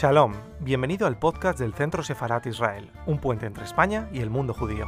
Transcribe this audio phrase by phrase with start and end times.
[0.00, 4.54] Shalom, bienvenido al podcast del Centro Sefarat Israel, un puente entre España y el mundo
[4.54, 4.86] judío.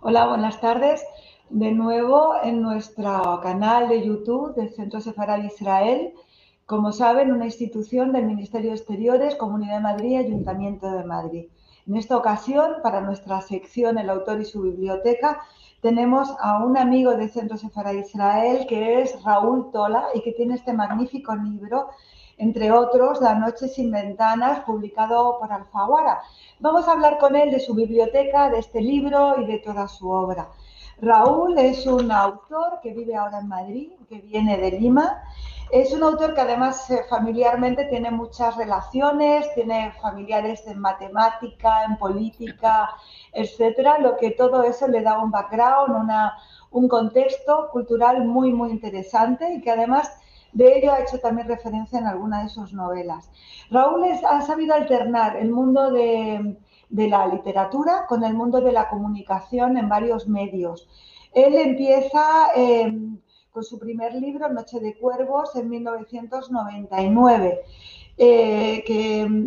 [0.00, 1.04] Hola, buenas tardes.
[1.50, 6.14] De nuevo en nuestro canal de YouTube del Centro Sefarat Israel.
[6.64, 11.44] Como saben, una institución del Ministerio de Exteriores, Comunidad de Madrid y Ayuntamiento de Madrid.
[11.86, 15.40] En esta ocasión, para nuestra sección El autor y su biblioteca,
[15.80, 20.54] tenemos a un amigo del Centro Sefarad Israel que es Raúl Tola y que tiene
[20.54, 21.88] este magnífico libro,
[22.36, 26.20] entre otros, La noche sin ventanas, publicado por Alfaguara.
[26.58, 30.10] Vamos a hablar con él de su biblioteca, de este libro y de toda su
[30.10, 30.48] obra.
[31.00, 35.22] Raúl es un autor que vive ahora en Madrid, que viene de Lima
[35.72, 41.96] es un autor que además eh, familiarmente tiene muchas relaciones, tiene familiares en matemática, en
[41.96, 42.90] política,
[43.32, 46.10] etcétera, lo que todo eso le da un background,
[46.70, 50.10] un contexto cultural muy, muy interesante y que además
[50.52, 53.30] de ello ha hecho también referencia en alguna de sus novelas.
[53.70, 56.56] Raúl ha sabido alternar el mundo de,
[56.90, 60.88] la literatura con el mundo de la comunicación en varios medios.
[61.32, 62.48] Él empieza...
[62.56, 67.60] Em, con su primer libro, Noche de Cuervos, en 1999.
[68.22, 68.84] Eh,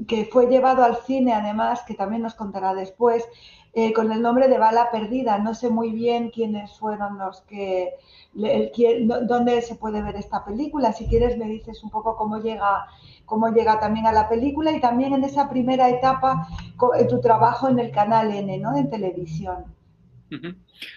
[0.07, 3.23] que, fue llevado al cine, además, que también nos contará después,
[3.73, 5.37] eh, con el nombre de Bala Perdida.
[5.37, 7.93] No sé muy bien quiénes fueron los que,
[8.33, 10.91] dónde se puede ver esta película.
[10.91, 12.87] Si quieres, me dices un poco cómo llega,
[13.25, 16.47] cómo llega también a la película y también en esa primera etapa
[17.07, 18.75] tu trabajo en el canal N, ¿no?
[18.75, 19.65] En televisión.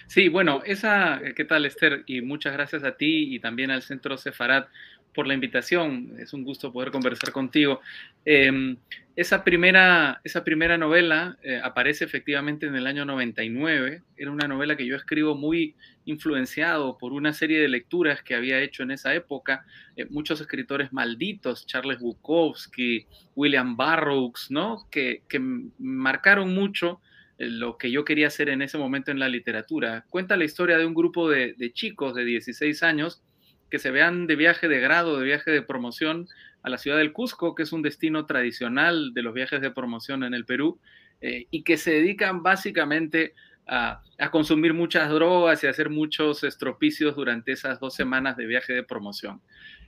[0.07, 2.03] Sí, bueno, esa, ¿qué tal Esther?
[2.07, 4.69] Y muchas gracias a ti y también al Centro Sefarat
[5.17, 6.15] por la invitación.
[6.21, 7.81] Es un gusto poder conversar contigo.
[8.25, 8.77] Em,
[9.17, 14.03] esa, primera, esa primera novela eh, aparece efectivamente en el año 99.
[14.17, 18.61] Era una novela que yo escribo muy influenciado por una serie de lecturas que había
[18.61, 19.65] hecho en esa época.
[19.97, 24.87] Eh, muchos escritores malditos, Charles Bukowski, William Burroughs, ¿no?
[24.91, 25.41] Que, que
[25.79, 27.06] marcaron mucho eh,
[27.39, 30.05] lo que yo quería hacer en ese momento en la literatura.
[30.09, 33.23] Cuenta la historia de un grupo de, chicos de 16 años
[33.71, 36.29] que se vean de viaje de grado, de viaje de promoción
[36.63, 40.25] a la ciudad del Cusco, que es un destino tradicional de los viajes de promoción
[40.25, 40.81] en el Perú,
[41.21, 43.35] eh, y que se dedican básicamente
[43.67, 48.73] a, consumir muchas drogas y a hacer muchos estropicios durante esas dos semanas de viaje
[48.73, 49.41] de promoción.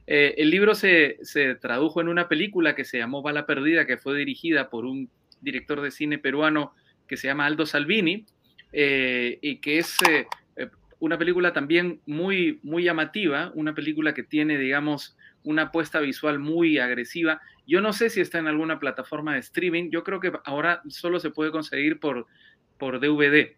[0.06, 3.96] Eh, el libro se, se, tradujo en una película que se llamó Bala Perdida, que
[3.96, 5.08] fue dirigida por un
[5.40, 6.72] director de cine peruano
[7.08, 8.26] que se llama Aldo Salvini
[8.72, 10.26] eh, y que es eh,
[10.56, 10.68] eh,
[11.00, 16.78] una película también muy, muy llamativa, una película que tiene, digamos, una apuesta visual muy
[16.78, 17.40] agresiva.
[17.66, 21.18] Yo no sé si está en alguna plataforma de streaming, yo creo que ahora solo
[21.18, 22.26] se puede conseguir por,
[22.78, 23.56] por DVD,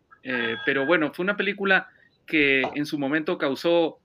[0.66, 1.88] pero bueno, fue una película
[2.26, 4.00] que en su momento causó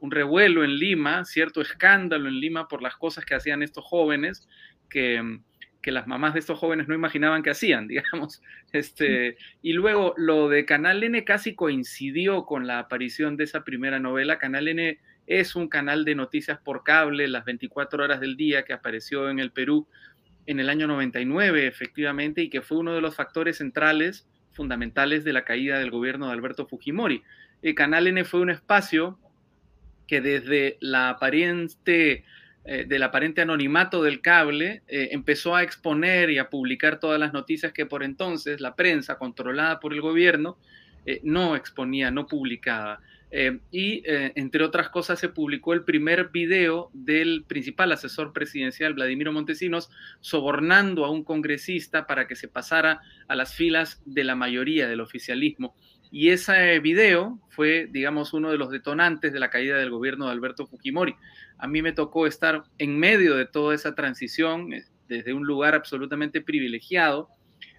[0.00, 4.48] un revuelo en Lima, cierto escándalo en Lima por las cosas que hacían estos jóvenes,
[4.90, 5.40] que
[5.82, 8.42] que las mamás de estos jóvenes no imaginaban que hacían, digamos.
[8.72, 13.98] Este, y luego lo de Canal N casi coincidió con la aparición de esa primera
[13.98, 14.38] novela.
[14.38, 18.72] Canal N es un canal de noticias por cable las 24 horas del día que
[18.72, 19.86] apareció en el Perú
[20.46, 25.32] en el año 99, efectivamente, y que fue uno de los factores centrales, fundamentales de
[25.32, 27.22] la caída del gobierno de Alberto Fujimori.
[27.62, 29.18] El Canal N fue un espacio
[30.08, 32.24] que desde la aparente
[32.64, 37.32] eh, del aparente anonimato del cable, eh, empezó a exponer y a publicar todas las
[37.32, 40.58] noticias que por entonces la prensa controlada por el gobierno
[41.06, 43.00] eh, no exponía, no publicaba.
[43.70, 49.88] y entre otras cosas se publicó el primer video del principal asesor presidencial, Vladimiro Montesinos,
[50.20, 55.00] sobornando a un congresista para que se pasara a las filas de la mayoría del
[55.00, 55.76] oficialismo.
[56.12, 60.32] Y ese video fue, digamos, uno de los detonantes de la caída del gobierno de
[60.32, 61.14] Alberto Fujimori.
[61.60, 65.74] A mí me tocó estar en medio de toda esa transición, eh, desde un lugar
[65.74, 67.28] absolutamente privilegiado,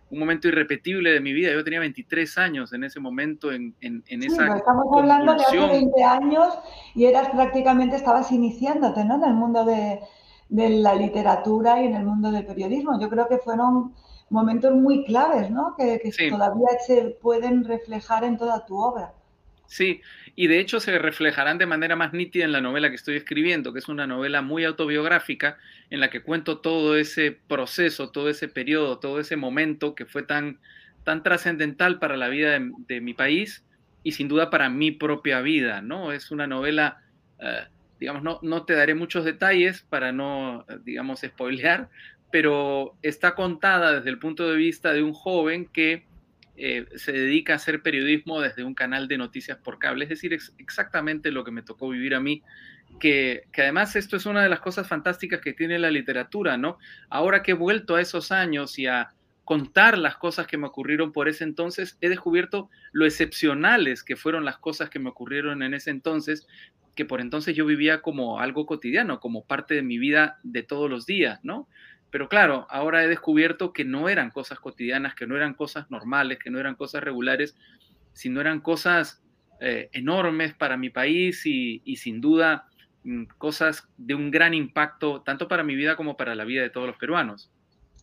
[0.10, 1.54] un momento irrepetible de mi vida.
[1.54, 4.58] Yo tenía 23 años en ese momento, en, en, en esa.
[4.58, 6.60] Estamos hablando de hace 20 años
[6.94, 9.16] y eras prácticamente, estabas iniciándote ¿no?
[9.16, 10.02] en el mundo de,
[10.50, 13.00] de la literatura y en el mundo del periodismo.
[13.00, 13.94] Yo creo que fueron
[14.30, 15.76] momentos muy claves, ¿no?
[15.78, 19.14] Que, todavía se pueden reflejar en toda tu obra.
[19.72, 20.02] Sí,
[20.36, 23.72] y de hecho se reflejarán de manera más nítida en la novela que estoy escribiendo,
[23.72, 25.58] que es una novela muy autobiográfica
[25.90, 30.24] en la que cuento todo ese proceso, todo ese periodo, todo ese momento que fue
[30.24, 30.60] tan,
[31.06, 33.64] tan trascendental para la vida de, mi país
[34.04, 36.12] y sin duda para mi propia vida, ¿no?
[36.12, 37.02] Es una novela,
[37.40, 37.64] eh,
[37.98, 41.88] digamos, no, no te daré muchos detalles para no, digamos, spoilear,
[42.30, 46.11] pero está contada desde el punto de vista de un joven que
[46.58, 50.34] eh, se dedica a hacer periodismo desde un canal de noticias por cable, es decir,
[50.34, 52.44] es exactamente lo que me tocó vivir a mí,
[53.00, 56.78] que, que, además esto es una de las cosas fantásticas que tiene la literatura, ¿no?
[57.10, 59.12] Ahora que he vuelto a esos años y a
[59.44, 64.46] contar las cosas que me ocurrieron por ese entonces, he descubierto lo excepcionales que fueron
[64.46, 66.48] las cosas que me ocurrieron en ese entonces,
[66.96, 70.90] que por entonces yo vivía como algo cotidiano, como parte de mi vida de todos
[70.90, 71.68] los días, ¿no?
[72.12, 76.40] Pero claro, ahora he descubierto que no eran cosas cotidianas, que no eran cosas normales,
[76.40, 77.56] que no eran cosas regulares,
[78.14, 79.24] sino eran cosas
[79.62, 82.66] eh, enormes para mi país y, y sin duda
[83.04, 86.70] mm, cosas de un gran impacto tanto para mi vida como para la vida de
[86.70, 87.50] todos los peruanos.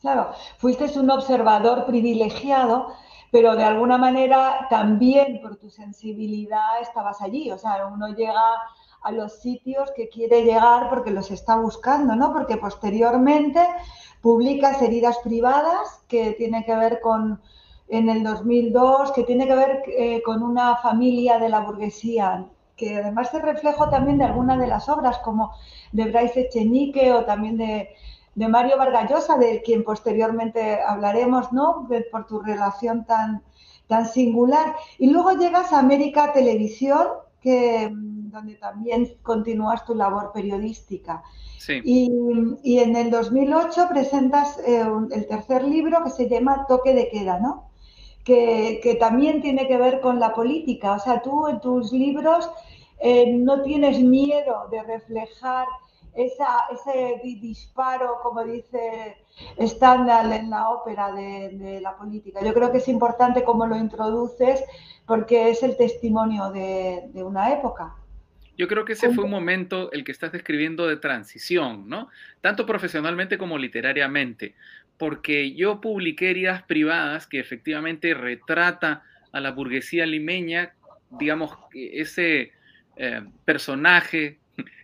[0.00, 2.94] Claro, fuiste un observador privilegiado,
[3.32, 7.50] pero de alguna manera también por tu sensibilidad estabas allí.
[7.50, 8.40] O sea, uno llega
[9.02, 12.32] a los sitios que quiere llegar porque los está buscando, ¿no?
[12.32, 13.60] Porque posteriormente
[14.20, 17.40] publicas Heridas Privadas, que tiene que ver con,
[17.88, 22.46] en el 2002, que tiene que ver eh, con una familia de la burguesía,
[22.76, 25.52] que además es reflejo también de algunas de las obras, como
[25.92, 27.90] de Bryce Echenique o también de,
[28.34, 31.88] de Mario Vargallosa, de quien posteriormente hablaremos, ¿no?
[32.12, 33.42] por tu relación tan,
[33.88, 34.76] tan singular.
[34.98, 37.08] Y luego llegas a América Televisión,
[37.40, 37.92] que
[38.30, 41.22] donde también continúas tu labor periodística.
[41.84, 47.38] Y, en el 2008 presentas eh, el tercer libro que se llama Toque de Queda,
[47.38, 47.70] ¿no?
[48.24, 50.92] Que, también tiene que ver con la política.
[50.92, 52.48] O sea, tú en tus libros
[53.00, 55.66] eh, no tienes miedo de reflejar
[56.14, 59.16] ese disparo, como dice
[59.60, 62.40] Stendhal en la ópera de, la política.
[62.42, 64.64] Yo creo que es importante cómo lo introduces
[65.06, 67.97] porque es el testimonio de una época.
[68.58, 72.10] Yo creo que ese fue un momento el que estás describiendo de transición, ¿no?
[72.40, 74.56] Tanto profesionalmente como literariamente,
[74.98, 80.74] porque yo publiqué heridas privadas que efectivamente retrata a la burguesía limeña,
[81.20, 82.50] digamos, ese
[82.96, 84.38] eh, personaje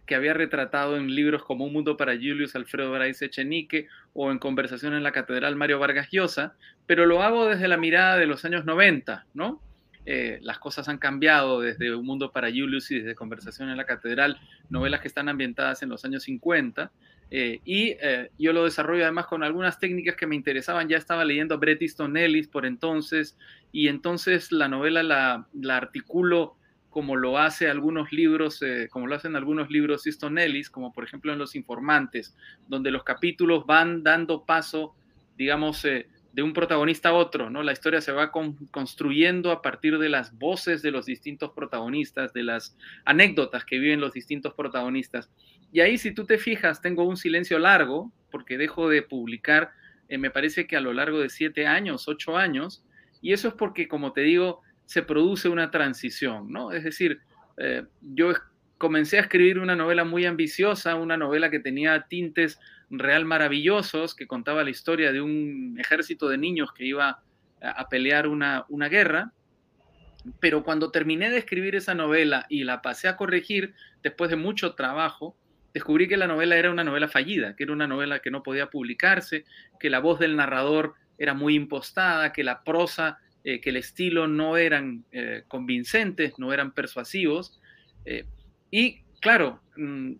[0.07, 4.39] que había retratado en libros como Un Mundo para Julius Alfredo Bryce Echenique o en
[4.39, 6.55] Conversación en la Catedral Mario Vargas Llosa,
[6.87, 9.61] pero lo hago desde la mirada de los años 90, ¿no?
[10.07, 13.85] Eh, las cosas han cambiado desde Un Mundo para Julius y desde Conversación en la
[13.85, 16.91] Catedral, novelas que están ambientadas en los años 50.
[17.31, 20.89] Eh, y eh, yo lo desarrollo además con algunas técnicas que me interesaban.
[20.89, 23.37] Ya estaba leyendo Bret Easton Ellis por entonces,
[23.73, 26.57] y entonces la novela la, la articulo
[26.91, 28.61] como lo hace algunos libros,
[28.91, 32.37] como lo hacen algunos libros Easton Ellis, como por ejemplo en Los Informantes,
[32.69, 34.95] donde los capítulos van dando paso,
[35.37, 35.85] digamos,
[36.35, 37.63] de un protagonista a otro, ¿no?
[37.63, 42.43] La historia se va construyendo a partir de las voces de los distintos protagonistas, de
[42.43, 45.31] las anécdotas que viven los distintos protagonistas.
[45.73, 49.71] Y ahí, si tú te fijas, tengo un silencio largo, porque dejo de publicar,
[50.09, 52.85] eh, me parece que a lo largo de siete años, ocho años,
[53.23, 56.73] y eso es porque, como te digo, se produce una transición, ¿no?
[56.73, 57.21] Es decir,
[57.59, 58.33] eh, yo
[58.77, 62.59] comencé a escribir una novela muy ambiciosa, una novela que tenía tintes
[62.99, 67.23] real maravillosos, que contaba la historia de un ejército de niños que iba
[67.61, 69.33] a pelear una, una guerra.
[70.41, 74.75] Pero cuando terminé de escribir esa novela y la pasé a corregir, después de mucho
[74.75, 75.37] trabajo,
[75.75, 78.71] descubrí que la novela era una novela fallida, que era una novela que no podía
[78.71, 79.45] publicarse,
[79.81, 84.29] que la voz del narrador era muy impostada, que la prosa, eh, que el estilo
[84.29, 87.61] no eran eh, convincentes, no eran persuasivos.
[88.05, 88.25] Eh,
[88.71, 90.13] y claro, mm,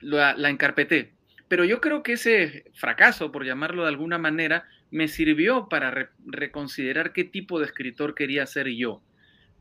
[0.00, 1.14] la, encarpeté.
[1.48, 7.12] Pero yo creo que ese fracaso, por llamarlo de alguna manera, me sirvió para reconsiderar
[7.12, 9.02] qué tipo de escritor quería ser yo.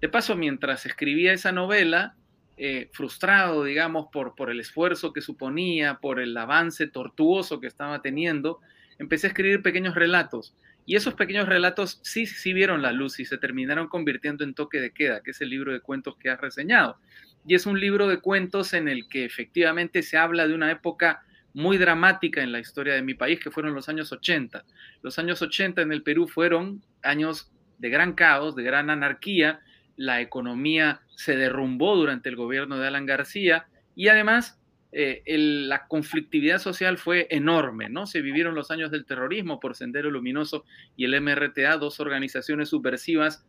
[0.02, 2.16] De paso, mientras escribía esa novela,
[2.58, 8.02] eh, frustrado, digamos, por, por el esfuerzo que suponía, por el avance tortuoso que estaba
[8.02, 8.60] teniendo,
[8.98, 10.56] empecé a escribir pequeños relatos.
[10.88, 14.80] Y esos pequeños relatos sí, sí vieron la luz y se terminaron convirtiendo en Toque
[14.80, 17.00] de Queda, que es el libro de cuentos que has reseñado
[17.48, 21.24] y es un libro de cuentos en el que efectivamente se habla de una época
[21.56, 24.66] muy dramática en la historia de mi país, que fueron los años 80.
[25.02, 29.62] Los años 80 en el Perú fueron años de gran caos, de gran anarquía,
[29.96, 34.60] la economía se derrumbó durante el gobierno de Alan García y además
[34.92, 38.06] eh, la conflictividad social fue enorme, ¿no?
[38.06, 40.66] Se vivieron los años del terrorismo por Sendero Luminoso
[40.98, 43.46] y el MRTA, dos organizaciones subversivas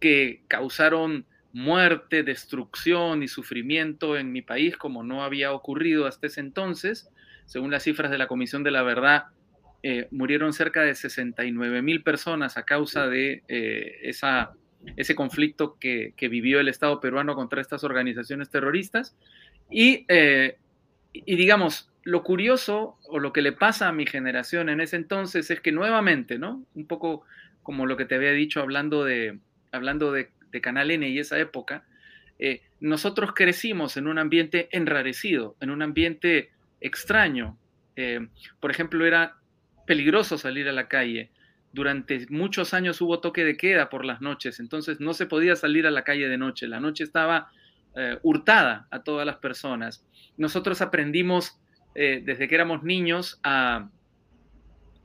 [0.00, 6.40] que causaron muerte, destrucción y sufrimiento en mi país como no había ocurrido hasta ese
[6.40, 7.10] entonces.
[7.50, 9.24] Según las cifras de la Comisión de la Verdad,
[9.82, 14.08] eh, murieron cerca de 69 mil personas a causa de eh,
[14.96, 19.16] ese conflicto que, vivió el Estado peruano contra estas organizaciones terroristas.
[19.68, 20.58] Y, eh,
[21.12, 25.50] y digamos, lo curioso o lo que le pasa a mi generación en ese entonces
[25.50, 26.64] es que nuevamente, ¿no?
[26.76, 27.24] Un poco
[27.64, 29.40] como lo que te había dicho hablando de,
[29.72, 30.30] hablando de,
[30.62, 31.84] Canal N y esa época,
[32.78, 37.58] nosotros crecimos en un ambiente enrarecido, en un ambiente extraño.
[37.96, 38.28] Eh,
[38.60, 39.36] por ejemplo, era
[39.86, 41.30] peligroso salir a la calle.
[41.72, 45.86] Durante muchos años hubo toque de queda por las noches, entonces no se podía salir
[45.86, 46.66] a la calle de noche.
[46.66, 47.50] La noche estaba
[47.96, 50.04] eh, hurtada a todas las personas.
[50.36, 51.56] Nosotros aprendimos
[51.92, 53.90] desde que éramos niños a,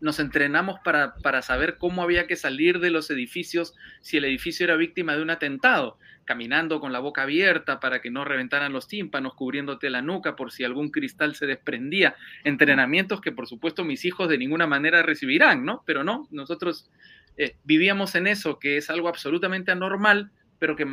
[0.02, 4.76] nos entrenamos para, saber cómo había que salir de los edificios si el edificio era
[4.76, 9.36] víctima de un atentado, caminando con la boca abierta para que no reventaran los tímpanos,
[9.36, 12.16] cubriéndote la nuca por si algún cristal se desprendía.
[12.44, 15.84] Entrenamientos que por supuesto mis hijos de ninguna manera recibirán, ¿no?
[15.86, 16.90] Pero no, nosotros
[17.38, 20.88] eh, vivíamos en eso, que es algo absolutamente anormal, pero que,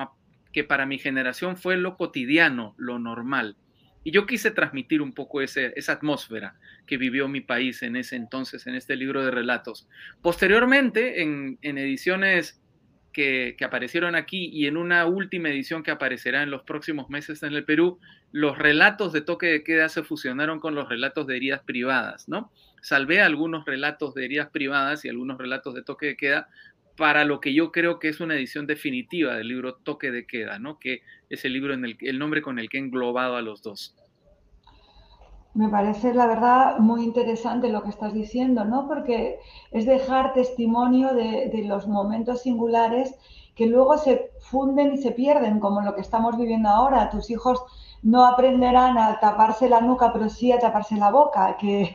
[0.52, 3.56] que para mi generación fue lo cotidiano, lo normal.
[4.04, 6.56] Y yo quise transmitir un poco esa atmósfera
[6.86, 9.88] que vivió mi país en ese entonces, en este libro de relatos.
[10.20, 12.60] Posteriormente, en, ediciones
[13.12, 17.52] que, aparecieron aquí y en una última edición que aparecerá en los próximos meses en
[17.52, 17.98] el Perú,
[18.32, 22.50] los relatos de toque de queda se fusionaron con los relatos de heridas privadas, ¿no?
[22.80, 26.48] Salvé algunos relatos de heridas privadas y algunos relatos de toque de queda
[26.96, 30.58] para lo que yo creo que es una edición definitiva del libro Toque de Queda,
[30.58, 30.78] ¿no?
[30.78, 33.62] Que es el libro en el, el nombre con el que he englobado a los
[33.62, 33.96] dos.
[35.54, 38.88] Me parece, la verdad, muy interesante lo que estás diciendo, ¿no?
[38.88, 39.38] Porque
[39.70, 43.14] es dejar testimonio de, de, los momentos singulares
[43.54, 47.10] que luego se funden y se pierden, como lo que estamos viviendo ahora.
[47.10, 47.62] Tus hijos
[48.02, 51.90] no aprenderán a taparse la nuca, pero sí a taparse la boca, que,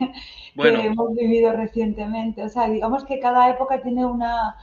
[0.54, 2.44] que hemos vivido recientemente.
[2.44, 4.56] O sea, digamos que cada época tiene una,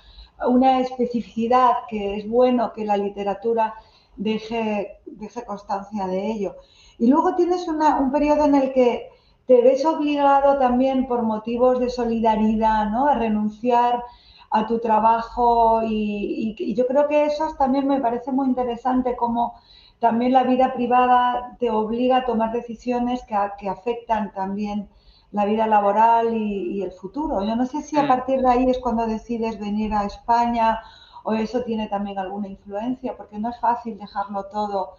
[0.48, 3.74] una especificidad que es bueno que la literatura
[4.16, 6.56] deje, deje constancia de ello.
[6.98, 9.10] Y luego tienes un periodo en el que
[9.48, 13.08] te ves obligado también por motivos de solidaridad, ¿no?
[13.08, 14.04] A renunciar
[14.52, 19.54] a tu trabajo y, yo creo que eso también me parece muy interesante como
[20.00, 24.88] también la vida privada te obliga a tomar decisiones que, que afectan también
[25.36, 27.46] la vida laboral y, el futuro.
[27.46, 28.08] Yo no sé si a mm.
[28.08, 30.80] partir de ahí es cuando decides venir a España
[31.24, 34.96] o eso tiene también alguna influencia, porque no es fácil dejarlo todo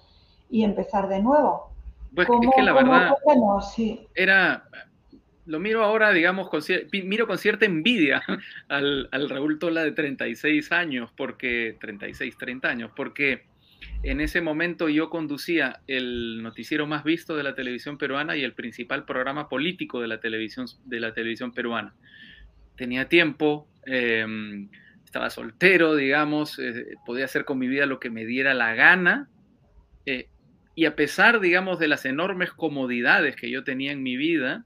[0.50, 1.70] y empezar de nuevo.
[2.14, 3.16] Pues es que la verdad
[4.14, 4.64] era,
[5.46, 6.60] lo miro ahora, digamos, con,
[7.04, 8.22] miro con cierta envidia
[8.68, 13.45] al, al, Raúl Tola de 36 años, porque 36, 30 años, porque
[14.08, 18.52] en ese momento yo conducía el noticiero más visto de la televisión peruana y el
[18.52, 21.94] principal programa político de la televisión, de la televisión peruana.
[22.76, 24.68] Tenía tiempo, em,
[25.04, 29.28] estaba soltero, digamos, eh, podía hacer con mi vida lo que me diera la gana.
[30.04, 30.28] Eh,
[30.74, 34.64] y a pesar, digamos, de las enormes comodidades que yo tenía en mi vida,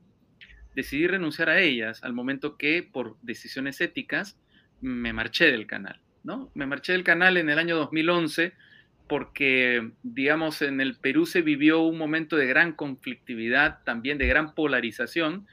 [0.75, 4.39] decidí renunciar a ellas al momento que, por decisiones éticas,
[4.81, 6.01] me marché del canal.
[6.25, 6.51] ¿no?
[6.55, 8.53] Me marché del canal en el año 2011
[9.11, 14.55] porque, digamos, en el Perú se vivió un momento de gran conflictividad, también de gran
[14.55, 15.49] polarización,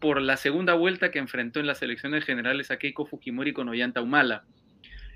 [0.00, 4.00] por la segunda vuelta que enfrentó en las elecciones generales a Keiko Fujimori con Ollanta
[4.00, 4.46] Humala.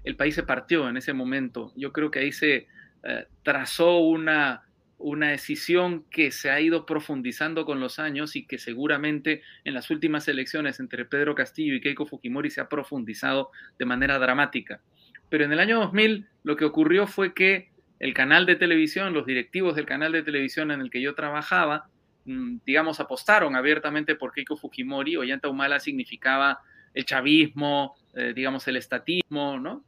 [0.04, 1.72] El país se partió en ese momento.
[1.74, 2.66] Yo creo que ahí se
[3.02, 4.64] eh, trazó una,
[4.98, 9.90] una decisión que se ha ido profundizando con los años y que seguramente en las
[9.90, 14.82] últimas elecciones entre Pedro Castillo y Keiko Fujimori se ha profundizado de manera dramática.
[15.30, 19.26] Pero en el año 2000 lo que ocurrió fue que el canal de televisión, los
[19.26, 21.88] directivos del canal de televisión en el que yo trabajaba,
[22.24, 25.16] mm, digamos, apostaron abiertamente por Keiko Fujimori.
[25.16, 26.60] Ollanta Humala significaba
[26.92, 29.84] el chavismo, eh, digamos, el estatismo, ¿no?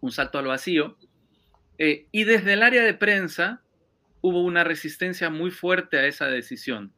[0.00, 0.96] Un salto al vacío.
[1.78, 3.62] Eh, y desde el área de prensa,
[4.22, 6.92] hubo una resistencia muy fuerte a esa decisión,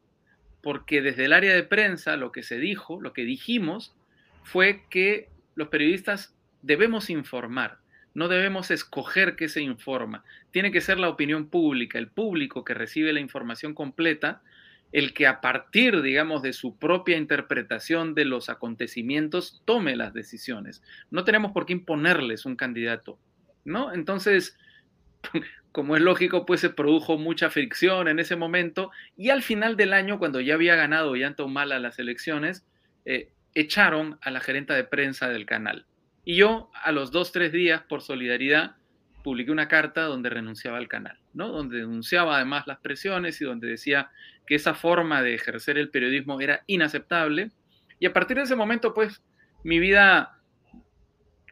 [0.61, 3.95] porque desde el área de prensa lo que se dijo, lo que dijimos,
[4.43, 7.79] fue que los periodistas debemos informar,
[8.13, 10.23] no debemos escoger qué se informa.
[10.51, 14.41] Tiene que ser la opinión pública, el público que recibe la información completa,
[14.91, 20.81] el que a partir, digamos, de su propia interpretación de los acontecimientos tome las decisiones.
[21.11, 23.19] No tenemos por qué imponerles un candidato,
[23.65, 23.93] ¿no?
[23.93, 24.57] Entonces,
[25.71, 29.93] como es lógico, pues se produjo mucha fricción en ese momento y al final del
[29.93, 32.65] año, cuando ya había ganado Yanto Mala las elecciones,
[33.05, 35.85] eh, echaron a la gerenta de prensa del canal.
[36.25, 38.75] Y yo, a los dos, tres días, por solidaridad,
[39.23, 41.49] publiqué una carta donde renunciaba al canal, ¿no?
[41.49, 44.11] Donde denunciaba además las presiones y donde decía
[44.45, 47.51] que esa forma de ejercer el periodismo era inaceptable.
[47.99, 49.21] Y a partir de ese momento, pues,
[49.63, 50.39] mi vida,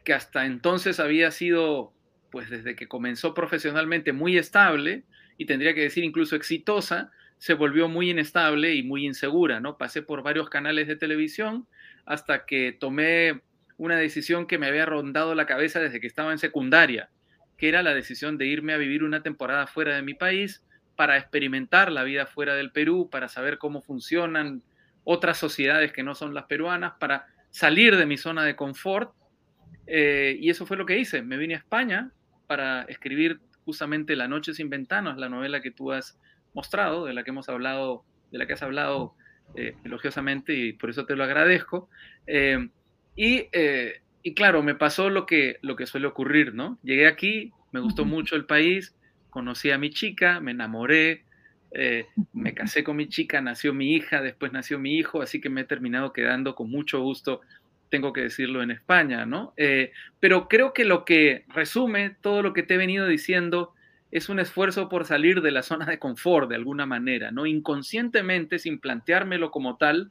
[0.04, 1.92] que hasta entonces había sido
[2.30, 5.04] pues desde que comenzó profesionalmente muy estable,
[5.36, 9.78] y tendría que decir incluso exitosa, se volvió muy inestable y muy insegura, ¿no?
[9.78, 11.68] Pasé por varios canales de televisión
[12.04, 13.42] hasta que tomé
[13.78, 17.08] una decisión que me había rondado la cabeza desde que estaba en secundaria,
[17.56, 20.64] que era la decisión de irme a vivir una temporada fuera de mi país
[20.96, 24.62] para experimentar la vida fuera del Perú, para saber cómo funcionan
[25.04, 29.14] otras sociedades que no son las peruanas, para salir de mi zona de confort.
[29.86, 31.22] Eh, y eso fue lo que hice.
[31.22, 32.10] Me vine a España
[32.48, 36.18] para escribir justamente La Noche sin Ventanas, la novela que tú has
[36.52, 39.14] mostrado, de la que hemos hablado, de la que has hablado
[39.54, 41.88] eh, elogiosamente y por eso te lo agradezco.
[42.26, 42.68] Eh,
[43.18, 43.48] y,
[44.22, 46.78] y, claro, me pasó lo que, lo que suele ocurrir, ¿no?
[46.82, 48.94] Llegué aquí, me gustó mucho el país,
[49.30, 51.24] conocí a mi chica, me enamoré,
[52.32, 55.62] me casé con mi chica, nació mi hija, después nació mi hijo, así que me
[55.62, 57.40] he terminado quedando con mucho gusto
[57.88, 59.52] tengo que decirlo en España, ¿no?
[59.56, 63.74] Eh, pero creo que lo que resume todo lo que te he venido diciendo
[64.10, 67.46] es un esfuerzo por salir de la zona de confort de alguna manera, ¿no?
[67.46, 70.10] Inconscientemente, sin planteármelo como tal,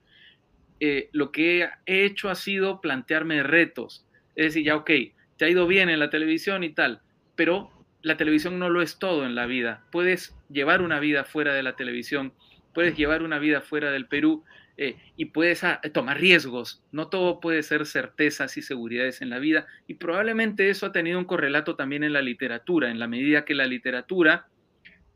[0.80, 4.06] eh, lo que he hecho ha sido plantearme retos.
[4.36, 4.92] Es decir, ya, ok,
[5.38, 7.02] te ha ido bien en la televisión y tal,
[7.36, 9.86] pero la televisión no lo es todo en la vida.
[9.92, 12.34] Puedes llevar una vida fuera de la televisión,
[12.74, 14.44] puedes llevar una vida fuera del Perú
[14.78, 16.84] eh, y puedes ah, tomar riesgos.
[16.92, 21.18] No todo puede ser certezas y seguridades en la vida y probablemente eso ha tenido
[21.18, 24.48] un correlato también en la literatura, en la medida que la literatura,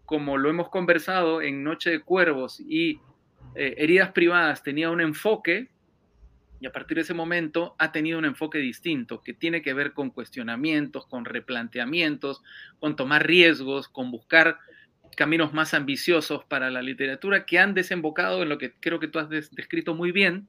[0.05, 2.99] como lo hemos conversado en Noche de Cuervos y
[3.55, 5.69] eh, Heridas Privadas, tenía un enfoque
[6.59, 9.93] y a partir de ese momento ha tenido un enfoque distinto que tiene que ver
[9.93, 12.43] con cuestionamientos, con replanteamientos,
[12.79, 14.59] con tomar riesgos, con buscar
[15.15, 19.19] caminos más ambiciosos para la literatura que han desembocado en lo que creo que tú
[19.19, 20.47] has descrito muy bien,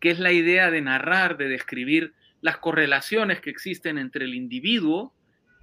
[0.00, 5.14] que es la idea de narrar, de describir las correlaciones que existen entre el individuo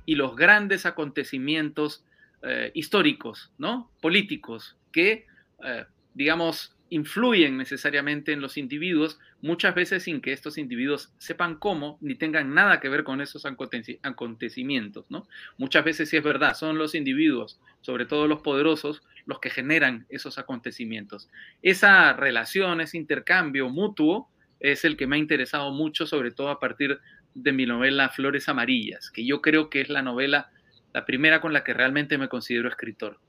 [0.06, 2.06] y los grandes acontecimientos
[2.42, 3.92] eh, históricos, ¿no?
[4.02, 5.26] políticos, que,
[5.64, 5.86] eh,
[6.20, 12.16] digamos, influyen necesariamente en los individuos, muchas veces sin que estos individuos sepan cómo ni
[12.16, 15.06] tengan nada que ver con esos acontecimientos.
[15.10, 15.26] ¿no?
[15.58, 20.08] Muchas veces sí es verdad, son los individuos, sobre todo los poderosos, los que generan
[20.10, 21.30] esos acontecimientos.
[21.62, 24.30] Esa relación, ese intercambio mutuo
[24.60, 27.00] es el que me ha interesado mucho, sobre todo a partir
[27.34, 30.50] de mi novela Flores Amarillas, que yo creo que es la novela,
[30.94, 33.22] la primera con la que realmente me considero escritor.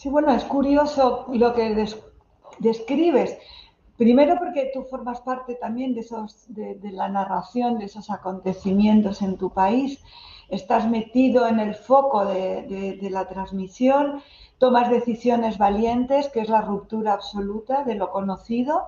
[0.00, 1.86] Sí, bueno, es curioso lo que
[2.58, 3.36] describes.
[3.98, 9.36] Primero porque tú formas parte también de, esos, de, la narración de esos acontecimientos en
[9.36, 10.02] tu país,
[10.48, 14.22] estás metido en el foco de, la transmisión,
[14.56, 18.86] tomas decisiones valientes, que es la ruptura absoluta de lo conocido,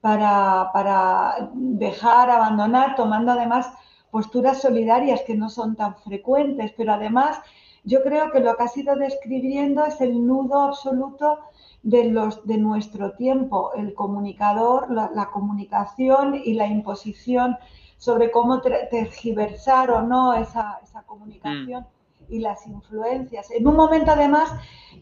[0.00, 3.72] para, para dejar, abandonar, tomando además
[4.10, 7.40] posturas solidarias que no son tan frecuentes, pero además
[7.84, 11.38] yo creo que lo que has ido describiendo es el nudo absoluto
[11.82, 17.56] de, los, de nuestro tiempo, el comunicador, la, comunicación y la imposición
[17.96, 21.86] sobre cómo tergiversar o no esa, comunicación
[22.28, 23.50] y las influencias.
[23.50, 24.52] En un momento además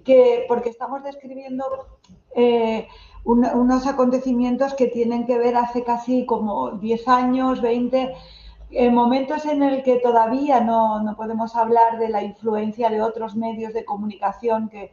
[0.05, 1.65] que, porque estamos describiendo
[2.35, 2.89] eh,
[3.25, 8.15] unos acontecimientos que tienen que ver hace casi como 10 años, 20
[8.71, 13.73] en momentos en el que todavía no, podemos hablar de la influencia de otros medios
[13.73, 14.91] de comunicación que,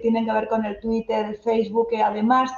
[0.00, 2.52] tienen que ver con el Twitter, el Facebook, que además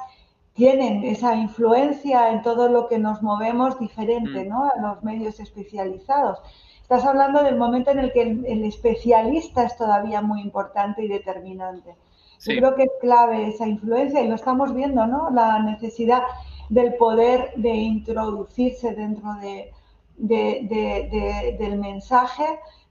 [0.53, 4.49] tienen esa influencia en todo lo que nos movemos diferente, mm.
[4.49, 4.65] ¿no?
[4.65, 6.41] A los medios especializados.
[6.83, 11.97] Estás hablando del momento en el que el, especialista es todavía muy importante y determinante.
[12.45, 15.31] Yo creo que es clave esa influencia y lo estamos viendo, ¿no?
[15.31, 16.23] La necesidad
[16.69, 19.71] del poder de introducirse dentro de,
[20.17, 22.45] del mensaje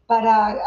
[0.05, 0.57] para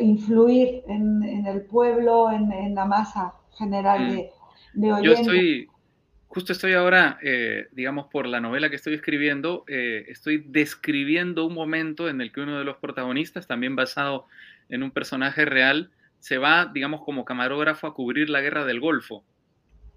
[0.00, 4.80] influir en, el pueblo, en, la masa general mm.
[4.80, 5.04] de, oyentes.
[5.04, 5.68] Yo estoy,
[6.28, 11.54] justo estoy ahora, eh, digamos, por la novela que estoy escribiendo, eh, estoy describiendo un
[11.54, 14.26] momento en el que uno de los protagonistas, también basado
[14.68, 19.24] en un personaje real, se va, digamos, como camarógrafo a cubrir la guerra del Golfo.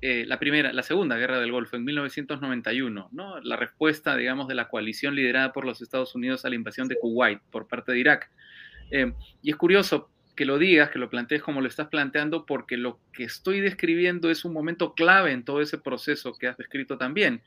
[0.02, 3.40] Eh, la primera, la segunda guerra del Golfo en 1991, ¿no?
[3.42, 6.98] La respuesta, digamos, de la coalición liderada por los Estados Unidos a la invasión de
[6.98, 8.30] Kuwait por parte de Irak.
[8.92, 12.78] Eh, y es curioso que lo digas, que lo plantees como lo estás planteando, porque
[12.78, 16.98] lo que estoy describiendo es un momento clave en todo ese proceso que has descrito
[16.98, 17.42] también,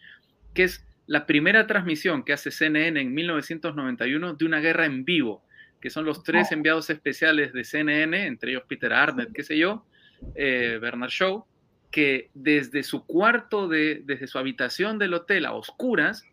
[0.55, 5.45] que es la primera transmisión que hace CNN en 1991 de una guerra en vivo,
[5.81, 9.87] que son los tres enviados especiales de CNN, entre ellos Peter Arnett, qué sé yo,
[10.35, 11.47] eh, Bernard Shaw,
[11.91, 16.25] que desde su cuarto, de, desde su habitación del hotel a oscuras,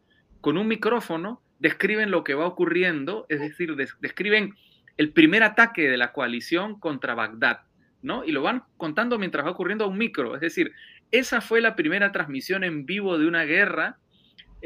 [0.41, 4.55] con un micrófono, describen lo que va ocurriendo, es decir, describen
[4.97, 7.61] el primer ataque de la coalición contra Bagdad,
[8.01, 8.23] ¿no?
[8.23, 10.73] Y lo van contando mientras va ocurriendo a un micro, es decir,
[11.11, 13.97] esa fue la primera transmisión en vivo de una guerra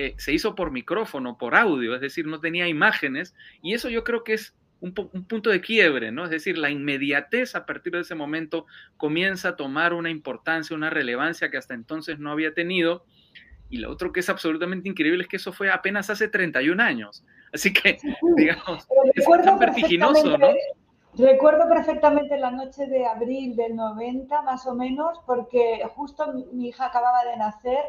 [0.02, 4.06] eh, se hizo por micrófono, por audio, es decir, no tenía imágenes, y eso yo
[4.06, 6.24] creo que es un, punto de quiebre, ¿no?
[6.24, 8.65] Es decir, la inmediatez a partir de ese momento
[8.98, 13.06] comienza a tomar una importancia, una relevancia que hasta entonces no había tenido.
[13.70, 17.24] Y lo otro que es absolutamente increíble es que eso fue apenas hace 31 años.
[17.54, 17.98] Así que,
[18.38, 20.48] digamos, es tan vertiginoso, ¿no?
[21.18, 26.86] Recuerdo perfectamente la noche de abril del 90, más o menos, porque justo mi hija
[26.86, 27.80] acababa de nacer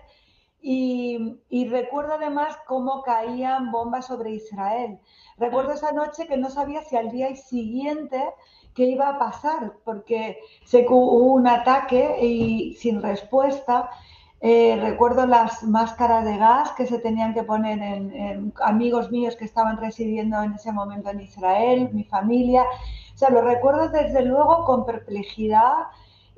[0.63, 4.99] y, recuerdo además cómo caían bombas sobre Israel.
[5.39, 8.23] Recuerdo esa noche que no sabía si al día siguiente
[8.75, 13.91] qué iba a pasar, porque se hubo un ataque y sin respuesta.
[14.43, 19.45] Eh, recuerdo las máscaras de gas que se tenían que poner en, amigos míos que
[19.45, 22.65] estaban residiendo en ese momento en Israel, mi familia.
[23.15, 25.75] O sea, lo recuerdo desde luego con perplejidad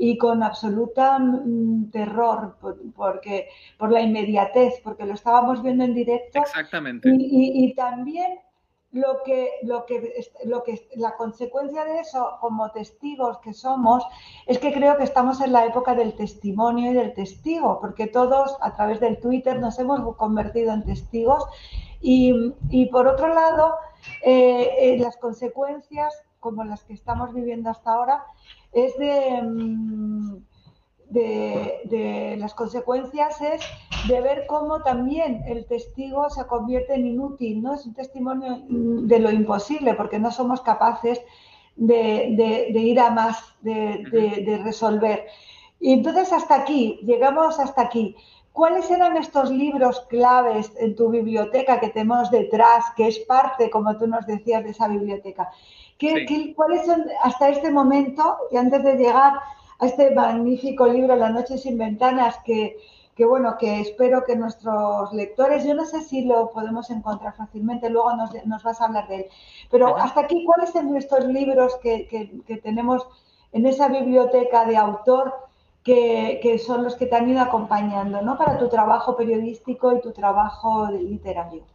[0.05, 2.57] y con absoluta mm, terror,
[2.97, 6.41] porque, por la inmediatez, porque lo estábamos viendo en directo.
[6.41, 7.09] Exactamente.
[7.09, 8.41] Y, también
[8.91, 10.13] lo que, lo, que,
[10.45, 14.05] lo que la consecuencia de eso, como testigos que somos,
[14.49, 18.57] es que creo que estamos en la época del testimonio y del testigo, porque todos
[18.61, 21.45] a través del Twitter nos hemos convertido en testigos.
[22.01, 23.77] Y, y por otro lado,
[24.23, 28.25] eh, eh, las consecuencias como las que estamos viviendo hasta ahora
[28.73, 30.35] es mm,
[31.09, 33.63] de, de, las consecuencias es
[34.09, 37.75] de ver cómo también el testigo se convierte en inútil, ¿no?
[37.75, 41.21] Es un testimonio mm, de lo imposible, porque no somos capaces
[41.77, 45.27] de, ir a más, de, resolver.
[45.81, 48.17] Y entonces hasta aquí, llegamos hasta aquí.
[48.53, 53.97] ¿Cuáles eran estos libros claves en tu biblioteca que tenemos detrás, que es parte, como
[53.97, 55.51] tú nos decías, de esa biblioteca?
[56.57, 59.35] cuáles son hasta este momento, y antes de llegar
[59.79, 62.77] a este magnífico libro, La noche sin ventanas, que,
[63.19, 68.15] bueno, que espero que nuestros lectores, yo no sé si lo podemos encontrar fácilmente, luego
[68.17, 69.27] nos, vas a hablar de él,
[69.71, 73.07] pero hasta aquí, ¿cuáles son estos libros que, tenemos
[73.53, 75.33] en esa biblioteca de autor
[75.85, 78.39] que, son los que te han ido acompañando, ¿no?
[78.39, 81.67] Para tu trabajo periodístico y tu trabajo literario.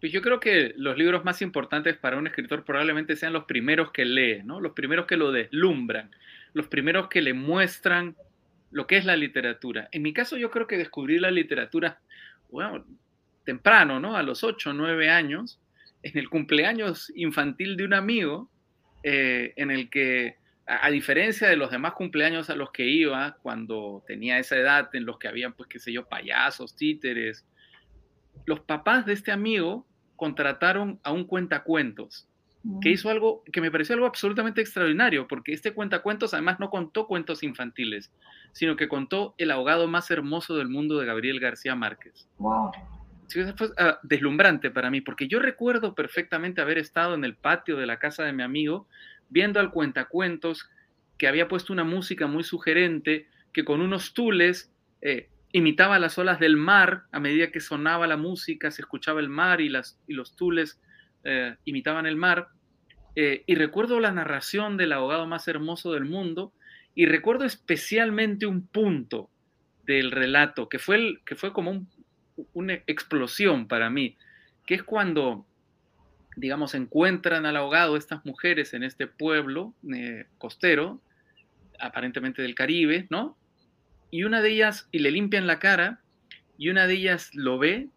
[0.00, 3.90] Pues yo creo que los libros más importantes para un escritor probablemente sean los primeros
[3.90, 4.60] que lee, ¿no?
[4.60, 6.10] Los primeros que lo deslumbran,
[6.54, 8.16] los primeros que le muestran
[8.70, 9.88] lo que es la literatura.
[9.92, 12.00] En mi caso yo creo que descubrí la literatura,
[12.50, 12.84] bueno,
[13.44, 14.16] temprano, ¿no?
[14.16, 15.60] A los 8, 9 años,
[16.02, 18.48] en el cumpleaños infantil de un amigo,
[19.02, 20.36] eh, en el que,
[20.70, 24.88] a, a, diferencia de los demás cumpleaños a los que iba cuando tenía esa edad,
[24.94, 27.44] en los que había, pues, qué sé yo, payasos, títeres,
[28.46, 32.26] los papás de este amigo contrataron a un cuentacuentos
[32.82, 32.92] que mm.
[32.92, 37.42] hizo algo que me pareció algo absolutamente extraordinario, porque este cuentacuentos además no contó cuentos
[37.42, 38.12] infantiles,
[38.52, 42.28] sino que contó El ahogado más hermoso del mundo de Gabriel García Márquez.
[42.38, 42.70] Wow.
[43.56, 47.86] fue ah, deslumbrante para mí, porque yo recuerdo perfectamente haber estado en el patio de
[47.86, 48.86] la casa de mi amigo
[49.30, 50.68] viendo al cuentacuentos
[51.16, 56.38] que había puesto una música muy sugerente, que con unos tules eh, imitaba las olas
[56.38, 60.14] del mar a medida que sonaba la música, se escuchaba el mar y, las, y
[60.14, 60.80] los tules
[61.24, 62.48] eh, imitaban el mar.
[63.16, 66.52] Eh, y recuerdo la narración del abogado más hermoso del mundo
[66.94, 69.30] y recuerdo especialmente un punto
[69.84, 71.86] del relato que fue, el, que fue como
[72.52, 74.16] una explosión para mí,
[74.66, 75.46] que es cuando,
[76.36, 81.00] digamos, encuentran al abogado estas mujeres en este pueblo eh, costero,
[81.78, 83.36] aparentemente del Caribe, ¿no?
[84.10, 86.00] y una de ellas, y le limpian la cara,
[86.58, 87.88] y una de ellas lo ve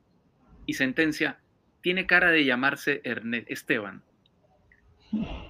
[0.66, 1.40] y sentencia,
[1.82, 4.04] tiene cara de llamarse Ernest, Esteban.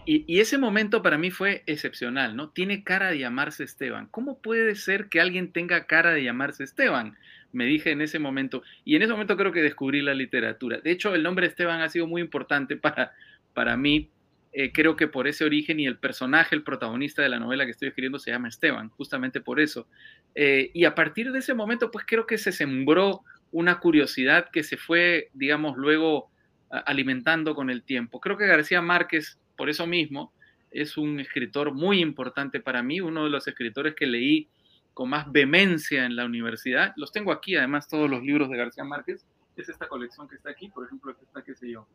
[0.05, 2.49] Y, ese momento para mí fue excepcional, ¿no?
[2.49, 4.07] Tiene cara de llamarse Esteban.
[4.07, 7.17] ¿Cómo puede ser que alguien tenga cara de llamarse Esteban?
[7.53, 8.63] Me dije en ese momento.
[8.83, 10.79] Y en ese momento creo que descubrí la literatura.
[10.79, 13.13] De hecho, el nombre Esteban ha sido muy importante para,
[13.53, 14.09] para mí
[14.51, 17.71] eh, creo que por ese origen y el personaje, el protagonista de la novela que
[17.71, 19.87] estoy escribiendo se llama Esteban, justamente por eso.
[20.35, 24.63] Eh, y a partir de ese momento, pues creo que se sembró una curiosidad que
[24.63, 26.29] se fue, digamos, luego
[26.69, 28.19] alimentando con el tiempo.
[28.19, 30.33] Creo que García Márquez, por eso mismo,
[30.71, 34.49] es un escritor muy importante para mí, uno de los escritores que leí
[34.93, 36.93] con más vehemencia en la universidad.
[36.95, 39.25] Los tengo aquí, además, todos los libros de García Márquez.
[39.55, 41.87] Es esta colección que está aquí, por ejemplo, que está, qué sé yo,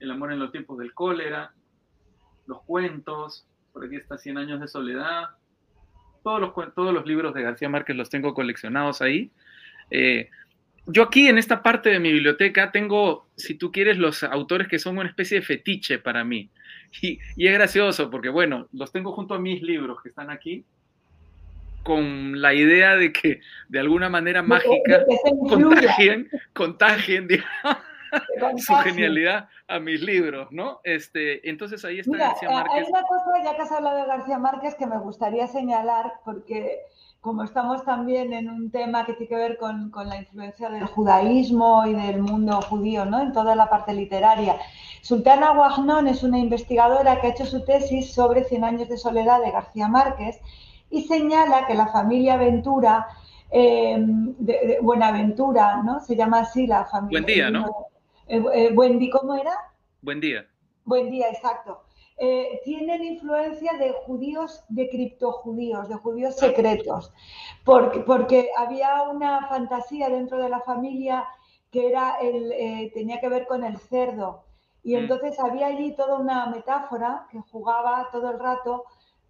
[0.00, 1.52] El amor en los tiempos del cólera,
[2.46, 5.30] los cuentos, por aquí está Cien años de soledad,
[6.22, 9.30] todos los, todos los libros de García Márquez los tengo coleccionados ahí.
[9.90, 10.30] Eh,
[10.86, 14.78] yo aquí en esta parte de mi biblioteca tengo, si tú quieres, los autores que
[14.78, 16.50] son una especie de fetiche para mí.
[17.02, 20.64] Y, y, es gracioso porque, bueno, los tengo junto a mis libros que están aquí.
[21.84, 25.04] Con la idea de que de alguna manera mágica
[25.48, 27.28] contagien, contagien
[28.58, 30.80] su genialidad a mis libros, ¿no?
[30.84, 32.74] Este, entonces ahí está García eh, Márquez.
[32.76, 36.80] Hay una cosa, ya que has hablado de García Márquez, que me gustaría señalar, porque
[37.20, 40.84] como estamos también en un tema que tiene que ver con, con, la influencia del
[40.84, 43.20] judaísmo y del mundo judío, ¿no?
[43.20, 44.56] En toda la parte literaria.
[45.00, 49.40] Sultana Guagnón es una investigadora que ha hecho su tesis sobre Cien años de soledad
[49.42, 50.38] de García Márquez
[50.94, 53.06] y señala que la familia Ventura,
[53.50, 56.00] eh, de, Buenaventura, ¿no?
[56.00, 57.20] Se llama así la familia.
[57.20, 57.88] Buen día, ¿no?
[58.26, 59.52] Eh, eh, buen día, ¿cómo era?
[60.00, 60.46] Buen día.
[60.84, 61.82] Buen día, exacto.
[62.16, 67.12] Eh, tienen influencia de judíos, de criptojudíos, de judíos secretos,
[67.64, 71.26] porque, porque había una fantasía dentro de la familia
[71.72, 74.44] que era el, eh, tenía que ver con el cerdo.
[74.84, 74.98] Y mm.
[74.98, 78.84] entonces había allí toda una metáfora que jugaba todo el rato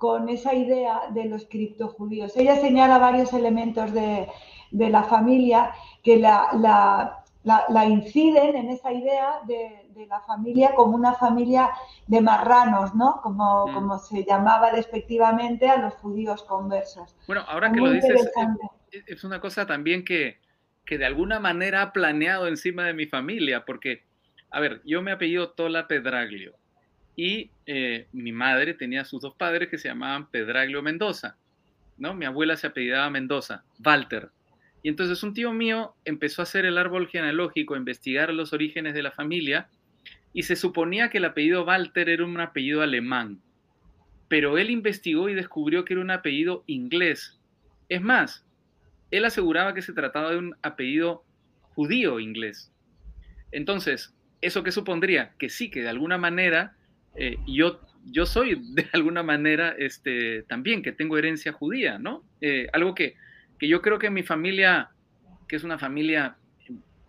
[0.05, 2.37] con esa idea de los criptojudíos.
[2.37, 4.29] Ella señala varios elementos de,
[4.71, 5.71] de la familia
[6.03, 11.71] que la, la, la, inciden en esa idea de, la familia como una familia
[12.07, 13.23] de marranos, ¿no?
[13.23, 13.73] Como, mm.
[13.73, 17.17] como se llamaba despectivamente a los judíos conversos.
[17.27, 18.31] Bueno, ahora que lo dices,
[19.07, 20.37] es, una cosa también que,
[20.85, 24.05] que de alguna manera ha planeado encima de mi familia, porque,
[24.51, 26.57] a ver, yo me apellido Tola Pedraglio
[27.17, 31.37] y eh, mi madre tenía sus dos padres que se llamaban Pedraglio Mendoza,
[31.97, 32.15] ¿no?
[32.15, 34.31] Mi abuela se apellidaba Mendoza, Walter.
[34.83, 38.95] Y entonces un tío mío empezó a hacer el árbol genealógico, a investigar los orígenes
[38.95, 39.69] de la familia,
[40.33, 43.41] y se suponía que el apellido Walter era un apellido alemán,
[44.29, 47.39] pero él investigó y descubrió que era un apellido inglés.
[47.89, 48.45] Es más,
[49.13, 51.25] él aseguraba que se trataba de un apellido
[51.75, 52.73] judío inglés.
[53.53, 55.35] Entonces, ¿eso qué supondría?
[55.39, 56.77] Que sí, que de alguna manera
[57.17, 62.23] eh, yo, yo soy de alguna manera este, también, que tengo herencia judía, ¿no?
[62.41, 63.17] Eh, algo que
[63.59, 64.91] que yo creo que mi familia,
[65.49, 66.37] que es una familia,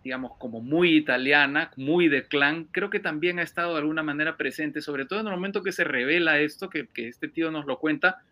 [0.04, 4.36] digamos, como muy italiana, muy de clan, creo que también ha estado de alguna manera
[4.36, 7.78] presente, sobre todo en el momento que se revela esto, que, este tío nos lo
[7.78, 8.22] cuenta,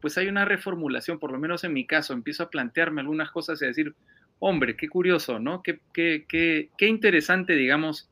[0.00, 3.60] pues hay una reformulación, por lo menos en mi caso, empiezo a plantearme algunas cosas
[3.60, 3.94] y a decir,
[4.38, 5.62] hombre, qué curioso, ¿no?
[5.62, 8.08] Qué, qué, qué, qué interesante, digamos,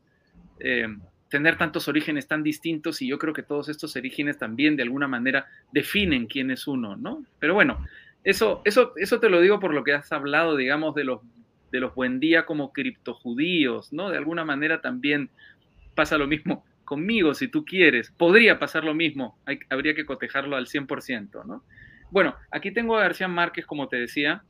[0.59, 0.87] eh,
[1.29, 5.07] tener tantos orígenes tan distintos y yo creo que todos estos orígenes también de alguna
[5.07, 7.23] manera definen quién es uno, ¿no?
[7.39, 7.85] Pero bueno,
[8.23, 11.21] eso, eso, eso te lo digo por lo que has hablado, digamos, de los,
[11.71, 14.09] de los buen día como criptojudíos, ¿no?
[14.09, 15.29] De alguna manera también
[15.95, 18.11] pasa lo mismo conmigo, si tú quieres.
[18.11, 19.37] Podría pasar lo mismo,
[19.69, 21.63] habría que cotejarlo al 100%, ¿no?
[22.11, 24.43] Bueno, aquí tengo a García Márquez, como te decía,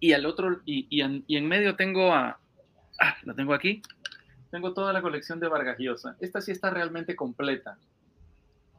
[0.00, 2.40] y al otro, y, y, en, medio tengo a,
[3.00, 3.80] ah, lo tengo aquí,
[4.50, 6.16] tengo toda la colección de Vargas Llosa.
[6.20, 7.78] Esta sí está realmente completa,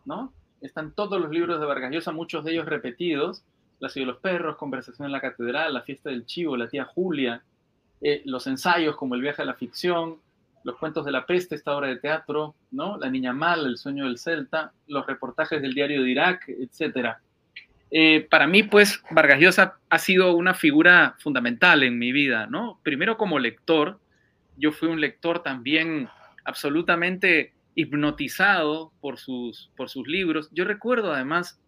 [0.05, 0.33] ¿no?
[0.61, 3.43] Están todos los libros de Vargas Llosa, muchos de ellos repetidos,
[3.79, 6.85] la ciudad de los perros, Conversación en la catedral, La fiesta del chivo, La tía
[6.85, 7.43] Julia,
[8.01, 10.17] eh, los ensayos como El viaje a la ficción,
[10.63, 12.97] los cuentos de la peste, esta obra de teatro, ¿no?
[12.97, 17.17] La niña mala, El sueño del Celta, los reportajes del diario de Irak, etc.
[17.91, 22.79] Eh, para mí, pues, Vargas Llosa ha sido una figura fundamental en mi vida, ¿no?
[22.83, 23.99] Primero como lector,
[24.57, 26.09] yo fui un lector también
[26.43, 30.49] absolutamente hipnotizado por sus, por sus libros.
[30.51, 31.61] Yo recuerdo además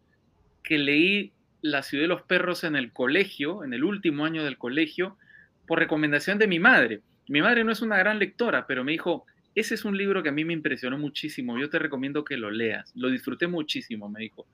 [0.63, 4.57] que leí la ciudad de los perros en el colegio, en el último año del
[4.57, 5.17] colegio,
[5.67, 7.01] por recomendación de mi madre.
[7.27, 9.25] Mi madre no es una gran lectora, pero me dijo,
[9.55, 12.49] ese es un libro que a mí me impresionó muchísimo, yo te recomiendo que lo
[12.49, 12.91] leas.
[12.95, 14.47] Lo disfruté muchísimo, me dijo.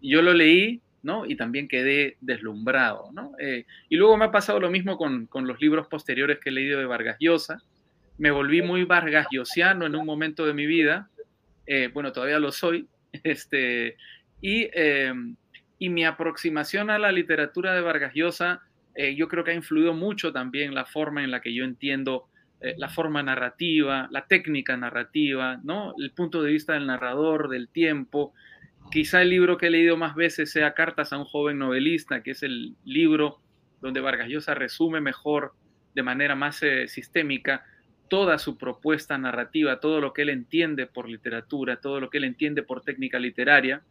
[0.00, 1.26] Yo lo leí, ¿no?
[1.26, 3.32] Y también quedé deslumbrado, ¿no?
[3.38, 6.78] Eh, y luego me ha pasado lo mismo con, los libros posteriores que he leído
[6.78, 7.62] de Vargas Llosa.
[8.18, 11.10] Me volví muy Vargas Llosiano en un momento de mi vida.
[11.66, 12.88] Eh, bueno, todavía lo soy.
[13.22, 13.96] Este,
[14.42, 15.10] y eh,
[15.78, 18.62] y mi aproximación a la literatura de Vargas Llosa,
[18.94, 22.28] eh, yo creo que ha influido mucho también la forma en la que yo entiendo
[22.60, 25.92] eh, la forma narrativa, la técnica narrativa, ¿no?
[25.98, 28.32] El punto de vista del narrador, del tiempo.
[28.90, 32.30] Quizá el libro que he leído más veces sea Cartas a un joven novelista, que
[32.30, 33.40] es el libro
[33.82, 35.52] donde Vargas Llosa resume mejor,
[35.94, 37.64] de manera más sistémica,
[38.08, 42.24] toda su propuesta narrativa, todo lo que él entiende por literatura, todo lo que él
[42.24, 43.82] entiende por técnica literaria.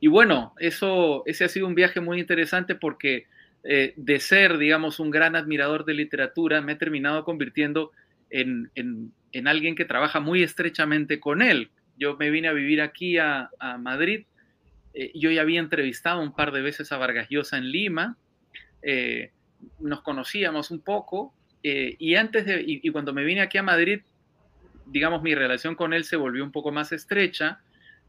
[0.00, 3.26] Y bueno, eso, ese ha sido un viaje muy interesante porque
[3.66, 7.92] eh, de ser, digamos, un gran admirador de literatura, me he terminado convirtiendo
[8.28, 8.70] en,
[9.46, 11.70] alguien que trabaja muy estrechamente con él.
[11.96, 14.26] Yo me vine a vivir aquí a, Madrid.
[14.92, 18.18] Eh, yo ya había entrevistado un par de veces a Vargas Llosa en Lima.
[18.82, 19.32] Eh,
[19.80, 21.34] nos conocíamos un poco.
[21.64, 24.02] Y antes de, y cuando me vine aquí a Madrid,
[24.86, 27.60] digamos, mi relación con él se volvió un poco más estrecha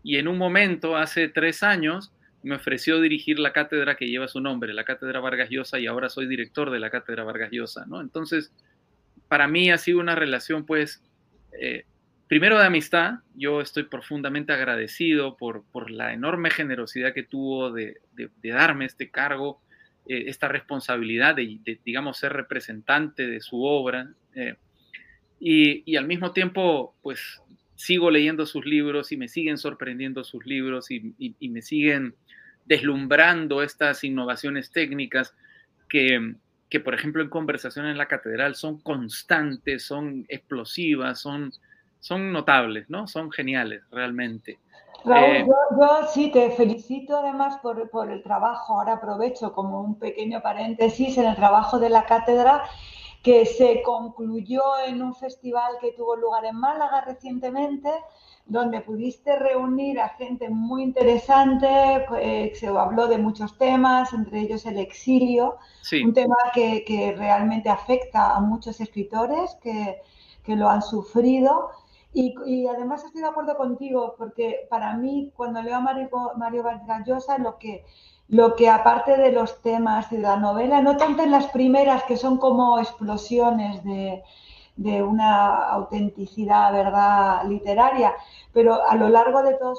[0.03, 2.13] y en un momento, hace tres años,
[2.43, 6.09] me ofreció dirigir la cátedra que lleva su nombre, la cátedra Vargas Llosa, y ahora
[6.09, 7.99] soy director de la cátedra Vargas Llosa, ¿no?
[8.01, 8.53] Entonces,
[9.27, 11.03] para mí ha sido una relación, pues,
[11.59, 11.85] eh,
[12.27, 17.97] primero de amistad, yo estoy profundamente agradecido por, por la enorme generosidad que tuvo de,
[18.43, 19.59] darme este cargo,
[20.07, 24.09] eh, esta responsabilidad de, digamos, ser representante de su obra.
[24.33, 24.55] Eh,
[25.39, 27.41] y, al mismo tiempo, pues,
[27.75, 31.15] sigo leyendo sus libros y me siguen sorprendiendo sus libros y,
[31.49, 32.15] me siguen
[32.65, 35.35] deslumbrando estas innovaciones técnicas
[35.89, 36.35] que,
[36.69, 41.51] que, por ejemplo, en conversación en la catedral son constantes, son explosivas, son
[42.05, 43.07] son notables, ¿no?
[43.07, 44.59] Son geniales, realmente.
[45.05, 48.79] Raúl, eh, yo, sí te felicito además por, por, el trabajo.
[48.79, 52.63] Ahora aprovecho como un pequeño paréntesis en el trabajo de la cátedra
[53.25, 57.89] que se concluyó en un festival que tuvo lugar en Málaga recientemente,
[58.45, 64.63] donde pudiste reunir a gente muy interesante, eh, se habló de muchos temas, entre ellos
[64.67, 65.57] el exilio,
[66.03, 70.01] un tema que, que, realmente afecta a muchos escritores que,
[70.43, 71.71] que lo han sufrido.
[72.17, 77.05] Y, además estoy de acuerdo contigo, porque para mí, cuando leo a Mario, Mario Vargas
[77.05, 77.83] Llosa, lo que,
[78.29, 82.15] lo que aparte de los temas de la novela, no tanto en las primeras, que
[82.15, 84.23] son como explosiones de,
[84.77, 88.13] de una autenticidad, ¿verdad?, literaria,
[88.53, 89.75] pero a lo largo de, todo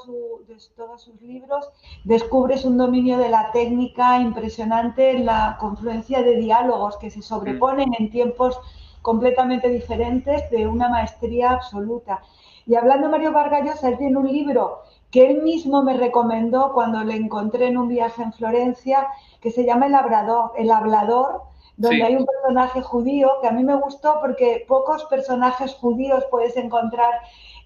[0.47, 1.69] de todos sus libros
[2.03, 7.93] descubres un dominio de la técnica impresionante en la confluencia de diálogos que se sobreponen
[7.97, 8.59] en tiempos
[9.01, 12.21] completamente diferentes de una maestría absoluta.
[12.65, 14.81] Y hablando de Mario Vargas él tiene un libro
[15.11, 19.07] que él mismo me recomendó cuando le encontré en un viaje en Florencia,
[19.41, 21.43] que se llama El Hablador, El Hablador
[21.77, 26.57] donde hay un personaje judío que a mí me gustó porque pocos personajes judíos puedes
[26.57, 27.11] encontrar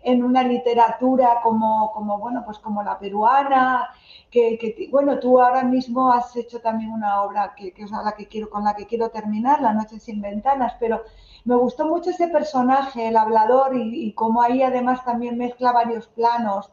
[0.04, 3.90] en una literatura como, como bueno, pues como la peruana,
[4.30, 8.28] que, bueno, tú ahora mismo has hecho también una obra que, que es la que
[8.28, 11.04] quiero, con la que quiero terminar, La Noche sin Ventanas, pero
[11.46, 16.08] me gustó mucho ese personaje, el hablador, y, y cómo ahí además también mezcla varios
[16.08, 16.72] planos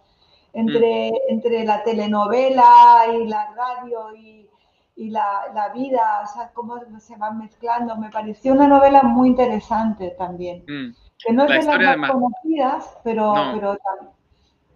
[0.53, 1.15] entre, mm.
[1.29, 7.97] entre la telenovela y la radio y, la, vida, o sea, cómo se van mezclando.
[7.97, 10.65] Me pareció una novela muy interesante también.
[10.67, 11.08] Mm.
[11.25, 13.79] Que no es de las más conocidas, pero, pero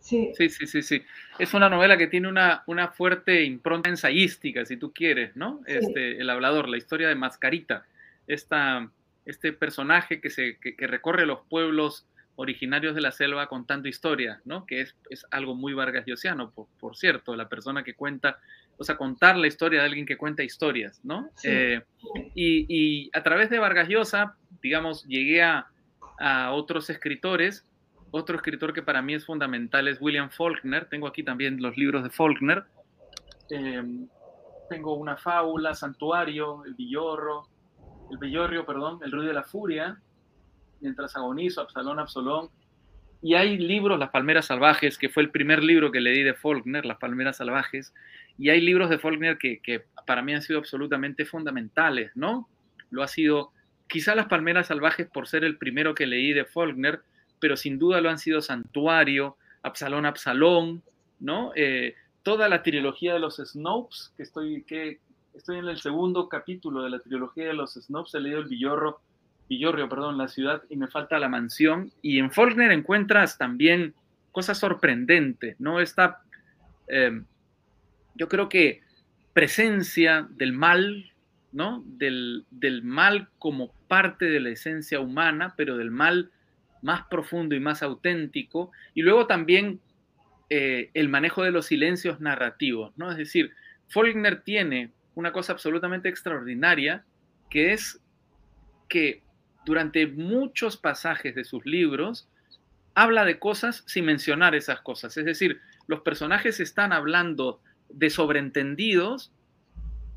[0.01, 0.33] sí.
[0.37, 0.49] sí.
[0.49, 1.03] Sí, sí, sí,
[1.39, 5.61] Es una novela que tiene una, una fuerte impronta ensayística, si tú quieres, ¿no?
[5.67, 7.85] Este, el hablador, la historia de Mascarita.
[8.27, 8.89] Esta
[9.25, 14.67] este personaje que, se, que, recorre los pueblos originarios de la selva contando historias, ¿no?
[14.67, 18.39] Que es, es algo muy Vargas Llosiano, por, por, cierto, la persona que cuenta,
[18.79, 21.31] o sea, contar la historia de alguien que cuenta historias, ¿no?
[21.45, 21.83] Eh,
[22.35, 25.67] y, y, a través de Vargas Llosa, digamos, llegué a,
[26.23, 27.67] a, otros escritores.
[28.11, 30.87] Otro escritor que para mí es fundamental es William Faulkner.
[30.87, 32.65] Tengo aquí también los libros de Faulkner.
[33.51, 33.83] Eh,
[34.69, 37.49] tengo una fábula, Santuario, El Villorro,
[38.11, 40.01] el Bellorrio, perdón, El ruido de la furia,
[40.81, 42.51] mientras agonizo, Absalón, Absalón.
[43.23, 46.85] Y hay libros, Las Palmeras Salvajes, que fue el primer libro que leí de Faulkner,
[46.85, 47.95] Las Palmeras Salvajes.
[48.37, 52.49] Y hay libros de Faulkner que, que para mí han sido absolutamente fundamentales, ¿no?
[52.91, 53.53] Lo ha sido,
[53.93, 57.03] quizá Las Palmeras Salvajes por ser el primero que leí de Faulkner,
[57.39, 60.83] pero sin duda lo han sido Santuario, Absalón, Absalón,
[61.21, 61.53] ¿no?
[61.55, 65.01] Eh, toda la trilogía de los Snopes, que, estoy, que,
[65.35, 68.15] Estoy en el segundo capítulo de la trilogía de los Snobs.
[68.15, 69.01] He leído el Villorro,
[69.49, 71.91] Villorrio, perdón, la ciudad y me falta la mansión.
[72.03, 73.95] Y en Faulkner encuentras también
[74.31, 75.81] cosas sorprendentes, ¿no?
[75.81, 76.23] Esta,
[76.87, 77.25] em,
[78.15, 78.83] yo creo que
[79.33, 81.12] presencia del mal,
[81.53, 82.47] del,
[82.83, 86.31] mal como parte de la esencia humana, pero del mal
[86.81, 88.73] más profundo y más auténtico.
[88.95, 89.81] Y luego también
[90.51, 93.11] eh, el manejo de los silencios narrativos, ¿no?
[93.11, 93.53] Es decir,
[93.89, 97.05] Faulkner tiene una cosa absolutamente extraordinaria,
[97.51, 98.01] que es
[98.89, 99.23] que
[99.65, 102.29] durante muchos pasajes de sus libros
[102.95, 105.17] habla de cosas sin mencionar esas cosas.
[105.17, 109.33] Es decir, los personajes están hablando de sobreentendidos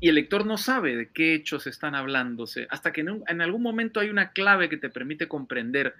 [0.00, 4.00] y el lector no sabe de qué hechos están hablándose, hasta que en, algún momento
[4.00, 5.94] hay una clave que te permite comprender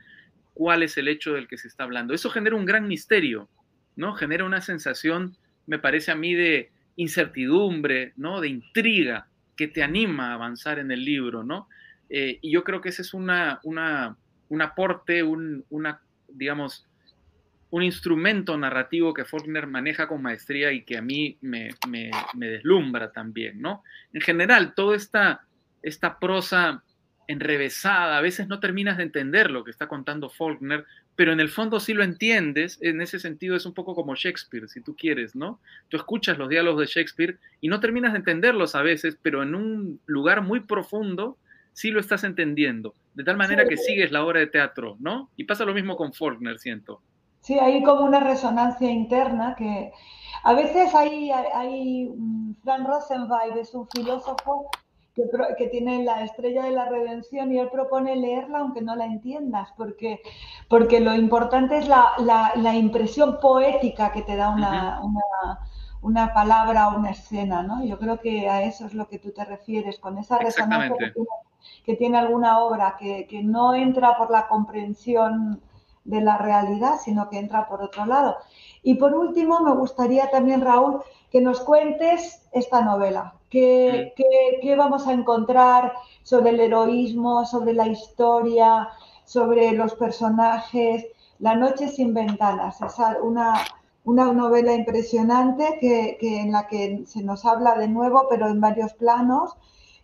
[0.55, 2.14] cuál es el hecho del que se está hablando.
[2.14, 3.49] Eso genera un gran misterio,
[3.94, 4.14] ¿no?
[4.14, 5.36] Genera una sensación,
[5.66, 8.40] me parece a mí, de, incertidumbre, ¿no?
[8.40, 11.68] De intriga que te anima a avanzar en el libro, ¿no?
[12.09, 16.86] Eh, y yo creo que ese es una, un aporte, un, una, digamos,
[17.71, 21.71] un instrumento narrativo que Faulkner maneja con maestría y que a mí me,
[22.35, 23.83] deslumbra también, ¿no?
[24.12, 25.43] En general, toda esta,
[25.83, 26.83] esta prosa
[27.29, 30.85] enrevesada, a veces no terminas de entender lo que está contando Faulkner,
[31.17, 34.69] pero en el fondo sí lo entiendes, en ese sentido es un poco como Shakespeare,
[34.69, 35.61] si tú quieres, ¿no?
[35.89, 39.55] Tú escuchas los diálogos de Shakespeare y no terminas de entenderlos a veces, pero en
[39.55, 41.37] un lugar muy profundo
[41.73, 45.31] sí lo estás entendiendo, de tal manera que sigues la obra de teatro, ¿no?
[45.37, 47.03] Y pasa lo mismo con Faulkner, siento.
[47.47, 49.92] Sí, hay como una resonancia interna que
[50.42, 52.12] a veces hay, hay,
[52.64, 54.68] Frank Rosenweig es un filósofo
[55.14, 59.72] que, tiene la estrella de la redención y él propone leerla aunque no la entiendas,
[59.76, 60.22] porque,
[60.68, 62.14] porque lo importante es la,
[62.57, 65.61] la, impresión poética que te da una, una,
[66.03, 67.84] una, palabra o una escena, ¿no?
[67.84, 71.12] Yo creo que a eso es lo que tú te refieres, con esa resonancia que
[71.12, 71.28] tiene,
[71.84, 75.62] que tiene, alguna obra que, que no entra por la comprensión
[76.07, 78.37] de la realidad, sino que entra por otro lado.
[78.83, 83.35] Y por último, me gustaría también, Raúl, que nos cuentes esta novela.
[83.51, 84.13] ¿Qué,
[84.77, 85.93] vamos a encontrar
[86.23, 88.89] sobre el heroísmo, sobre la historia,
[89.25, 91.07] sobre los personajes?
[91.39, 93.55] La noche sin ventanas, es una,
[94.05, 98.95] una novela impresionante que, en la que se nos habla de nuevo, pero en varios
[98.95, 99.57] planos.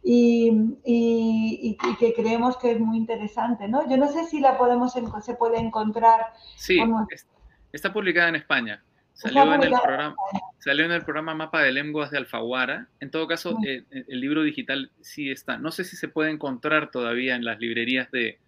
[0.05, 3.89] Y, que creemos que es muy interesante, ¿no?
[3.89, 6.33] Yo no sé si la podemos se puede encontrar.
[6.57, 6.81] Sí,
[7.73, 8.83] está publicada en España.
[9.15, 10.17] Salió en, el programa,
[10.59, 12.89] salió en el programa Mapa de Lenguas de Alfaguara.
[12.99, 15.59] En todo caso, eh, eh, el libro digital sí está.
[15.59, 18.39] No sé si se puede encontrar todavía en las librerías de,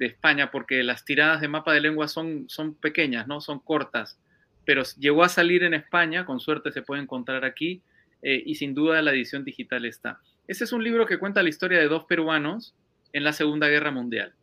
[0.00, 3.40] España, porque las tiradas de Mapa de Lenguas son, son pequeñas, ¿no?
[3.40, 4.18] Son cortas.
[4.64, 7.82] Pero llegó a salir en España, con suerte se puede encontrar aquí,
[8.22, 10.20] eh, y sin duda la edición digital está.
[10.46, 12.74] Ese es un libro que cuenta la historia de dos peruanos
[13.12, 14.34] en la Segunda Guerra Mundial,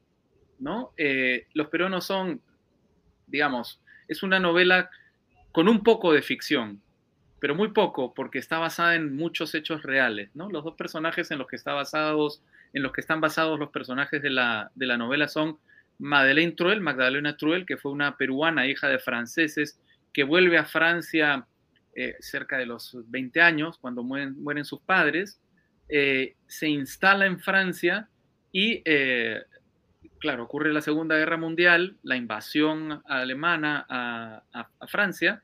[0.59, 0.93] ¿no?
[1.53, 2.41] los peruanos son,
[3.27, 4.89] digamos, es una novela
[5.51, 6.81] con un poco de ficción,
[7.39, 10.49] pero muy poco, porque está basada en muchos hechos reales, ¿no?
[10.49, 12.43] Los dos personajes en los que está basados,
[12.73, 15.57] en los que están basados los personajes de la, de la novela son
[15.99, 19.79] Madeleine Truel, Magdalena Truel, que fue una peruana, hija de franceses,
[20.13, 21.45] que vuelve a Francia
[21.95, 25.39] eh, cerca de los 20 años, cuando mueren, mueren sus padres,
[25.89, 28.07] eh, se instala en Francia
[28.51, 29.41] y eh,
[30.19, 35.41] claro, ocurre la Segunda Guerra Mundial, la invasión alemana a, Francia,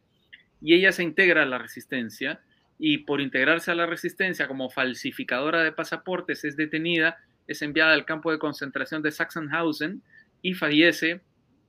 [0.61, 2.41] y ella se integra a la resistencia,
[2.77, 7.17] y por integrarse a la resistencia como falsificadora de pasaportes es detenida,
[7.47, 10.01] es enviada al campo de concentración de Sachsenhausen
[10.41, 11.21] y fallece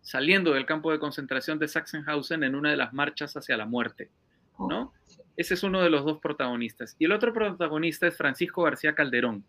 [0.02, 4.10] saliendo del campo de concentración de Sachsenhausen en una de las marchas hacia la muerte,
[4.58, 4.92] ¿no?
[5.36, 6.96] Ese es uno de los dos protagonistas.
[6.98, 9.44] Y el otro protagonista es Francisco García Calderón,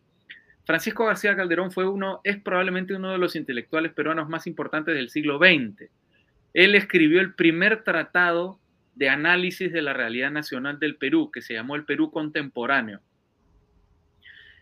[0.68, 5.10] Francisco García Calderón fue uno, es probablemente uno de los intelectuales peruanos más importantes del
[5.10, 5.90] siglo XX.
[6.54, 8.60] Él escribió el primer tratado
[8.94, 13.00] de análisis de la realidad nacional del Perú, que se llamó el Perú contemporáneo.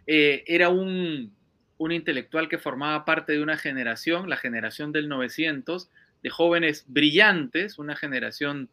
[0.06, 1.34] Eh, era un,
[1.80, 5.90] un intelectual que formaba parte de una generación, la generación del 900,
[6.22, 8.70] de jóvenes brillantes, una generación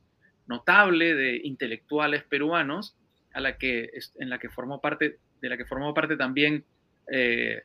[0.47, 2.97] notable de intelectuales peruanos,
[3.33, 6.65] a la que, en la que formó parte, de la que formó parte también
[7.11, 7.63] eh,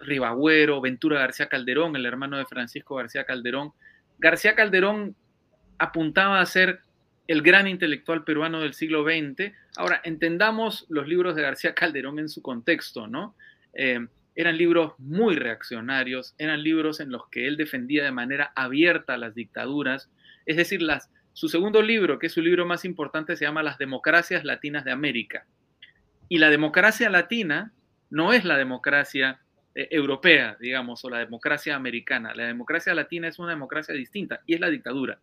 [0.00, 3.72] Ribagüero, Ventura García Calderón, el hermano de Francisco García Calderón.
[4.18, 5.16] García Calderón
[5.78, 6.80] apuntaba a ser
[7.26, 9.52] el gran intelectual peruano del siglo XX.
[9.76, 13.34] Ahora, entendamos los libros de García Calderón en su contexto, ¿no?
[13.74, 19.16] Eh, eran libros muy reaccionarios, eran libros en los que él defendía de manera abierta
[19.16, 20.10] las dictaduras,
[20.46, 23.78] es decir, las, su segundo libro, que es su libro más importante, se llama Las
[23.78, 25.46] democracias latinas de América.
[26.28, 27.72] Y la democracia latina
[28.10, 29.40] no es la democracia
[29.72, 32.34] eh, europea, digamos, o la democracia americana.
[32.34, 35.20] La democracia latina es una democracia distinta y es la dictadura.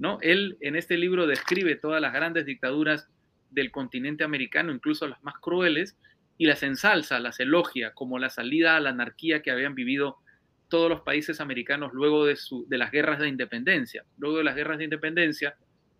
[0.00, 0.18] ¿no?
[0.20, 3.08] Él en este libro describe todas las grandes dictaduras
[3.50, 5.96] del continente americano, incluso las más crueles,
[6.38, 10.16] y las ensalza, las elogia como la salida a la anarquía que habían vivido
[10.72, 12.34] todos los países americanos luego de,
[12.66, 14.06] de las guerras de independencia.
[14.16, 15.54] Luego de las guerras de independencia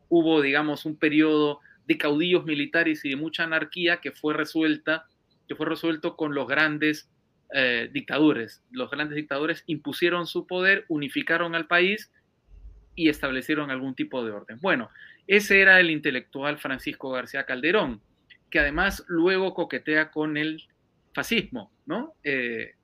[0.08, 5.04] hubo, digamos, un periodo de caudillos militares y de mucha anarquía que fue resuelta
[5.46, 7.10] que fue resuelto con los grandes
[7.52, 8.62] eh, dictadores.
[8.70, 12.10] Los grandes dictadores impusieron su poder, unificaron al país
[12.94, 14.58] y establecieron algún tipo de orden.
[14.62, 14.88] Bueno,
[15.26, 18.00] ese era el intelectual Francisco García Calderón,
[18.50, 20.62] que además luego coquetea con el
[21.12, 22.14] fascismo, ¿no?
[22.24, 22.76] Eh,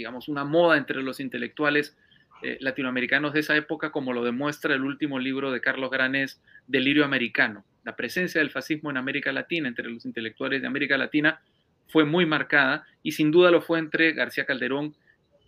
[0.00, 1.96] digamos, una moda entre los intelectuales
[2.42, 7.04] eh, latinoamericanos de esa época, como lo demuestra el último libro de Carlos Granés, Delirio
[7.04, 7.64] Americano.
[7.84, 11.42] La presencia del fascismo en América Latina, entre los intelectuales de América Latina,
[11.88, 14.96] fue muy marcada y sin duda lo fue entre García Calderón,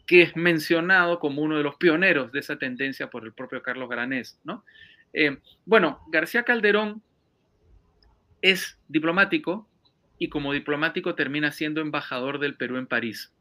[0.07, 3.89] que es mencionado como uno de los pioneros de esa tendencia por el propio Carlos
[3.89, 4.39] Granés.
[5.15, 7.03] Eh, bueno, García Calderón
[8.43, 9.67] es diplomático
[10.19, 13.33] y como diplomático termina siendo embajador del Perú en París.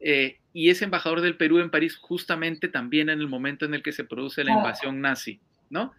[0.00, 3.82] Eh, y es embajador del Perú en París justamente también en el momento en el
[3.82, 5.40] que se produce la invasión nazi,
[5.70, 5.92] ¿no?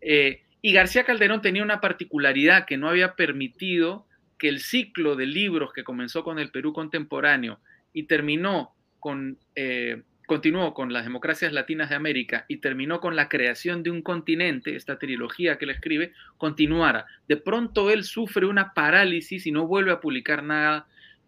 [0.00, 4.06] Eh, y García Calderón tenía una particularidad que no había permitido
[4.38, 7.60] que el ciclo de libros que comenzó con el Perú contemporáneo
[7.92, 13.28] y terminó con, eh, continuó con las democracias latinas de América y terminó con la
[13.28, 17.06] creación de un continente, esta trilogía que él escribe, continuara.
[17.28, 20.86] De pronto él sufre una parálisis y no vuelve a publicar nada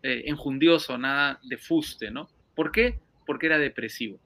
[0.09, 2.28] eh, enjundioso, nada de fuste, ¿no?
[2.54, 3.00] ¿Por qué?
[3.26, 4.20] Porque era depresivo.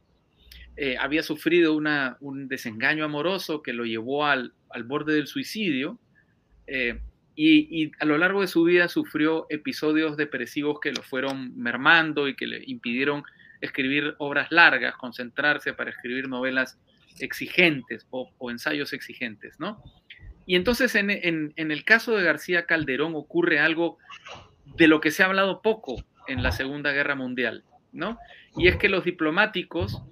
[0.77, 4.53] Eh, había sufrido un desengaño amoroso que lo llevó al,
[4.85, 5.99] borde del suicidio
[6.67, 7.01] eh,
[7.35, 12.37] y, a lo largo de su vida sufrió episodios depresivos que lo fueron mermando y
[12.37, 13.23] que le impidieron
[13.63, 16.79] escribir obras largas, concentrarse para escribir novelas
[17.21, 19.83] exigentes o, ensayos exigentes, ¿no?
[20.45, 23.97] Y entonces en, en, el caso de García Calderón ocurre algo
[24.77, 25.97] de lo que se ha hablado poco
[26.27, 28.19] en la Segunda Guerra Mundial, ¿no?
[28.57, 30.03] Y es que los diplomáticos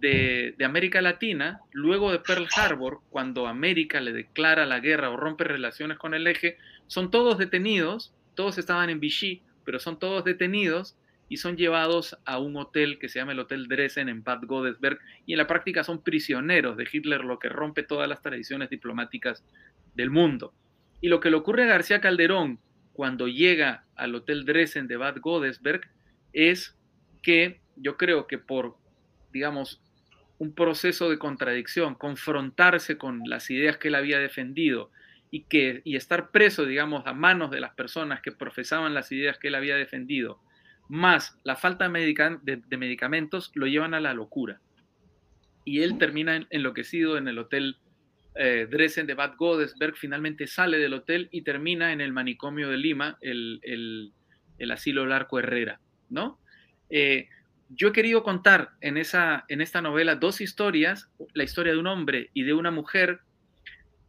[0.00, 5.44] de, América Latina, luego de Pearl Harbor, cuando América le declara la guerra o rompe
[5.44, 6.56] relaciones con el eje,
[6.86, 10.96] son todos detenidos, todos estaban en Vichy, pero son todos detenidos
[11.28, 14.98] y son llevados a un hotel que se llama el Hotel Dresden en Bad Godesberg
[15.26, 19.44] y en la práctica son prisioneros de Hitler, lo que rompe todas las tradiciones diplomáticas
[19.94, 20.52] del mundo.
[21.00, 22.58] Y lo que le ocurre a García Calderón
[22.92, 25.82] cuando llega al Hotel Dresden de Bad Godesberg
[26.32, 26.76] es
[27.22, 28.76] que yo creo que por,
[29.32, 29.80] digamos,
[30.38, 34.90] un proceso de contradicción, confrontarse con las ideas que él había defendido
[35.30, 39.38] y, que, y estar preso, digamos, a manos de las personas que profesaban las ideas
[39.38, 40.40] que él había defendido,
[40.88, 44.60] más la falta de, medicamentos, lo llevan a la locura.
[45.64, 47.76] Y él termina enloquecido en el hotel
[48.42, 52.78] eh, Dresden de Bad Godesberg, finalmente sale del hotel y termina en el manicomio de
[52.78, 55.78] Lima, el, el, asilo Larco Herrera,
[56.08, 56.40] ¿no?
[56.88, 57.28] Eh,
[57.68, 61.86] yo he querido contar en, esa, en esta novela dos historias, la historia de un
[61.86, 63.20] hombre y de una mujer,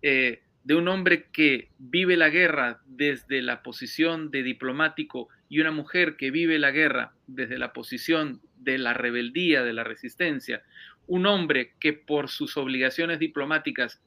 [0.01, 5.71] eh, de un hombre que vive la guerra desde la posición de diplomático y una
[5.71, 10.63] mujer que vive la guerra desde la posición de la rebeldía, de la resistencia,
[11.05, 14.01] un hombre que por sus obligaciones diplomáticas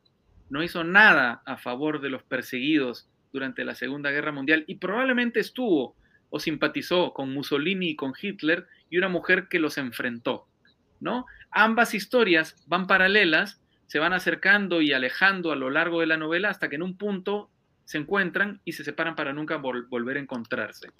[0.54, 5.40] no hizo nada a favor de los perseguidos durante la Segunda Guerra Mundial y probablemente
[5.40, 5.96] estuvo
[6.30, 10.46] o simpatizó con Mussolini y con Hitler y una mujer que los enfrentó,
[11.00, 11.26] ¿no?
[11.50, 16.50] Ambas historias van paralelas, se van acercando y alejando a lo largo de la novela
[16.50, 17.50] hasta que en un punto
[17.84, 20.92] se encuentran y se separan para nunca volver a encontrarse.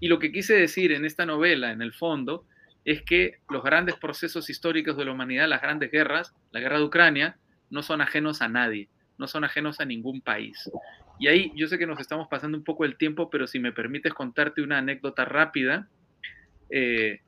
[0.00, 2.46] Y lo que quise decir en esta novela, en el fondo,
[2.84, 6.84] es que los grandes procesos históricos de la humanidad, las grandes guerras, la guerra de
[6.84, 7.38] Ucrania,
[7.70, 8.88] no son ajenos a nadie,
[9.18, 10.70] no son ajenos a ningún país.
[11.18, 13.72] Y ahí yo sé que nos estamos pasando un poco el tiempo, pero si me
[13.72, 15.88] permites contarte una anécdota rápida,
[16.70, 17.20] eh,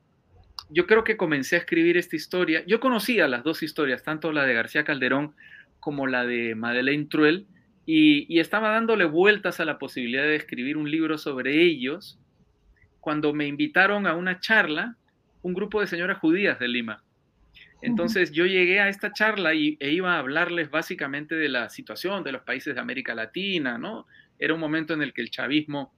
[0.70, 2.62] yo creo que comencé a escribir esta historia.
[2.66, 5.34] Yo conocía las dos historias, tanto la de García Calderón
[5.80, 7.46] como la de Madeleine Truel,
[7.86, 12.20] y, y estaba dándole vueltas a la posibilidad de escribir un libro sobre ellos
[13.00, 14.96] cuando me invitaron a una charla
[15.42, 17.02] un grupo de señoras judías de Lima.
[17.82, 22.22] Entonces yo llegué a esta charla y, e iba a hablarles básicamente de la situación
[22.22, 24.06] de los países de América Latina, ¿no?
[24.38, 25.92] Era un momento en el que el chavismo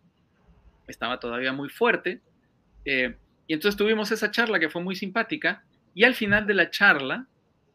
[0.86, 2.20] estaba todavía muy fuerte.
[2.84, 3.16] Eh,
[3.46, 5.64] y entonces tuvimos esa charla que fue muy simpática
[5.94, 7.26] y al final de la charla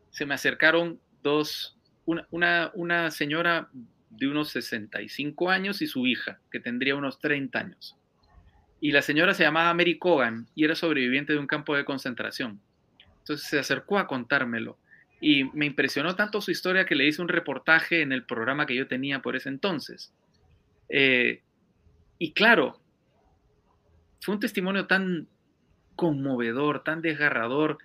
[0.09, 3.69] se me acercaron dos, una, una señora
[4.09, 7.97] de unos 65 años y su hija, que tendría unos 30 años.
[8.79, 12.61] Y la señora se llamaba Mary Cogan y era sobreviviente de un campo de concentración.
[13.27, 14.77] Entonces se acercó a contármelo
[15.19, 18.75] y me impresionó tanto su historia que le hice un reportaje en el programa que
[18.75, 20.13] yo tenía por ese entonces.
[20.87, 21.41] Eh,
[22.19, 22.79] y claro,
[24.21, 25.27] fue un testimonio tan
[25.97, 27.79] conmovedor, tan desgarrador,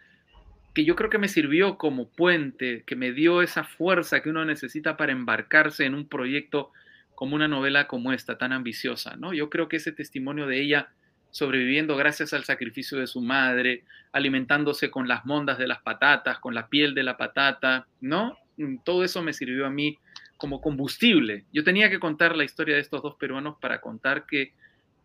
[0.75, 4.45] que yo creo que me sirvió como puente, que me dio esa fuerza que uno
[4.45, 6.71] necesita para embarcarse en un proyecto
[7.17, 9.35] como una novela como esta, tan ambiciosa, ¿no?
[9.35, 10.93] Yo creo que ese testimonio de ella
[11.33, 16.55] sobreviviendo gracias al sacrificio de su madre, alimentándose con las mondas de las patatas, con
[16.55, 18.39] la piel de la patata, ¿no?
[18.59, 19.99] Mm, todo eso me sirvió a mí
[20.37, 21.47] como combustible.
[21.53, 24.53] Yo tenía que contar la historia de estos dos peruanos para contar que,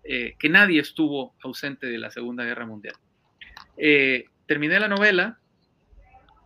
[0.04, 2.96] eh, que nadie estuvo ausente de la Segunda Guerra Mundial.
[3.78, 5.40] Eh, terminé la novela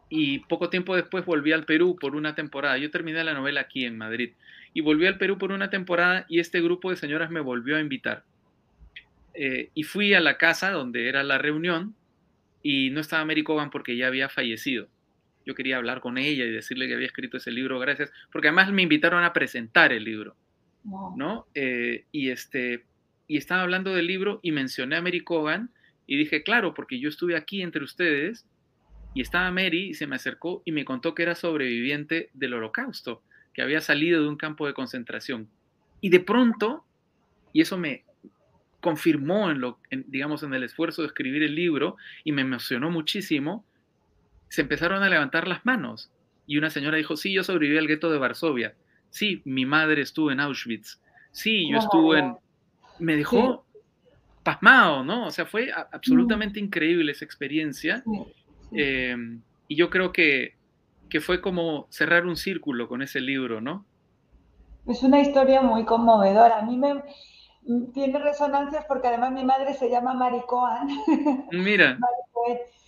[0.10, 2.78] y poco tiempo después volví al Perú por una temporada.
[2.78, 4.34] Yo terminé la novela aquí en Madrid
[4.76, 7.80] y volví al Perú por una temporada y este grupo de señoras me volvió a
[7.80, 8.26] invitar
[9.34, 11.96] eh, y fui a la casa donde era la reunión
[12.64, 14.88] y no estaba Mary Cogan porque ya había fallecido.
[15.46, 18.72] Yo quería hablar con ella y decirle que había escrito ese libro, gracias, porque además
[18.72, 20.36] me invitaron a presentar el libro,
[20.84, 21.48] ¿no?
[21.56, 22.86] Eh, y, este,
[23.28, 25.72] y estaba hablando del libro y mencioné a Mary Cogan
[26.06, 28.46] Y dije, claro, porque yo estuve aquí entre ustedes
[29.14, 33.24] y estaba Mary y se me acercó y me contó que era sobreviviente del holocausto,
[33.54, 35.50] que había salido de un campo de concentración.
[36.02, 36.86] Y de pronto,
[37.54, 38.04] y eso me
[38.82, 43.64] confirmó en lo, digamos, en el esfuerzo de escribir el libro y me emocionó muchísimo,
[44.50, 46.12] se empezaron a levantar las manos.
[46.46, 48.76] Y una señora dijo, sí, yo sobreviví al gueto de Varsovia.
[49.10, 51.00] Sí, mi madre estuvo en Auschwitz.
[51.32, 52.36] Sí, yo estuve en...
[53.00, 53.66] Me dejó
[54.44, 55.28] pasmado, ¿no?
[55.28, 58.04] O sea, fue absolutamente increíble esa experiencia.
[58.74, 60.56] Em, y yo creo que,
[61.10, 63.86] que fue como cerrar un círculo con ese libro, ¿no?
[64.88, 66.60] Es una historia muy conmovedora.
[66.60, 67.02] A mí me
[67.94, 70.88] tiene resonancias porque además mi madre se llama Maricoan.
[71.52, 71.98] Mira.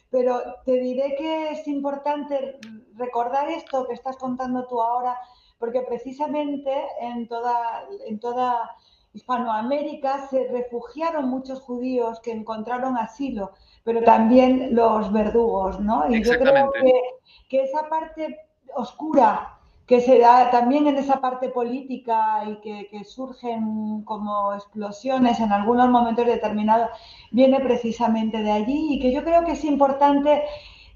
[0.09, 2.59] Pero te diré que es importante
[2.95, 5.17] recordar esto que estás contando tú ahora,
[5.57, 8.75] porque precisamente en toda, en toda
[9.13, 13.51] Hispanoamérica se refugiaron muchos judíos que encontraron asilo,
[13.83, 16.07] pero también los verdugos, ¿no?
[16.09, 17.01] Y yo creo que,
[17.49, 18.37] que esa parte
[18.75, 25.51] oscura que se da también en esa parte política y que, surgen como explosiones en
[25.51, 26.89] algunos momentos determinados,
[27.31, 30.43] viene precisamente de allí y que yo creo que es importante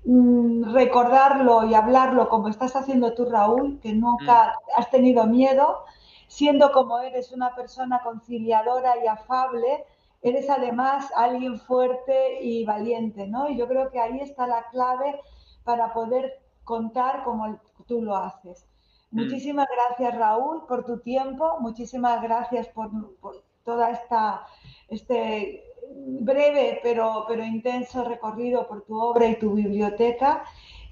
[0.05, 4.79] mm, recordarlo y hablarlo como estás haciendo tú, Raúl, que nunca mm.
[4.79, 5.83] has tenido miedo,
[6.27, 9.85] siendo como eres una persona conciliadora y afable,
[10.21, 13.49] eres además alguien fuerte y valiente, ¿no?
[13.49, 15.19] Y yo creo que ahí está la clave
[15.63, 18.65] para poder contar como tú lo haces.
[19.11, 19.21] Mm.
[19.21, 21.57] Muchísimas gracias, Raúl, por tu tiempo.
[21.59, 22.89] Muchísimas gracias por,
[23.63, 24.45] toda esta
[24.89, 25.63] este
[26.21, 30.43] breve pero, pero intenso recorrido por tu obra y tu biblioteca.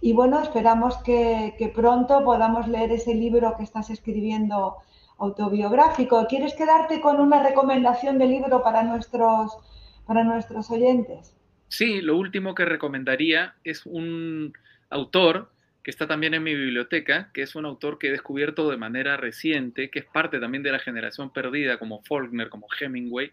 [0.02, 4.78] Y bueno, esperamos que, que pronto podamos leer ese libro que estás escribiendo
[5.18, 6.26] autobiográfico.
[6.28, 9.58] ¿Quieres quedarte con una recomendación de libro para nuestros,
[10.06, 11.36] para nuestros oyentes?
[11.68, 14.54] Sí, lo último que recomendaría es un
[14.90, 15.52] autor
[15.86, 19.18] que está también en mi biblioteca, que es un autor que he descubierto de manera
[19.18, 23.32] reciente, que es parte también de la generación perdida, como Faulkner, como Hemingway,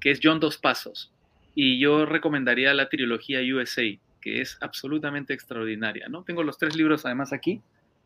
[0.00, 1.12] que es John Dos Pasos.
[1.54, 3.82] Y yo recomendaría la trilogía USA,
[4.22, 6.08] que es absolutamente extraordinaria.
[6.08, 6.24] ¿no?
[6.24, 7.60] Tengo los tres libros además aquí.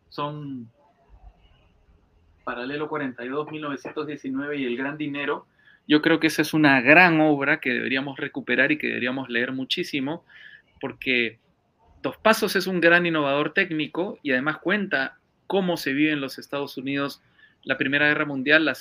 [0.09, 0.69] Son
[2.43, 5.47] Paralelo 42, 1919 y El Gran Dinero.
[5.87, 9.53] Yo creo que esa es una gran obra que deberíamos recuperar y que deberíamos leer
[9.53, 10.25] muchísimo,
[10.81, 11.39] porque
[12.07, 16.39] Dos Pasos es un gran innovador técnico y además cuenta cómo se vive en los
[16.39, 17.21] Estados Unidos
[17.65, 18.73] la Primera Guerra Mundial,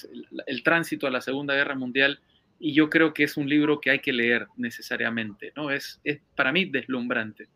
[0.46, 2.20] el tránsito a la Segunda Guerra Mundial,
[2.60, 5.72] y yo creo que es un libro que hay que leer necesariamente, ¿no?
[5.72, 7.48] Es, es para mí deslumbrante.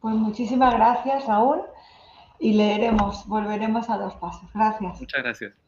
[0.00, 1.62] Pues muchísimas gracias, Raúl,
[2.38, 4.52] y leeremos, volveremos a Dos Pasos.
[4.52, 5.00] Gracias.
[5.00, 5.67] Muchas gracias.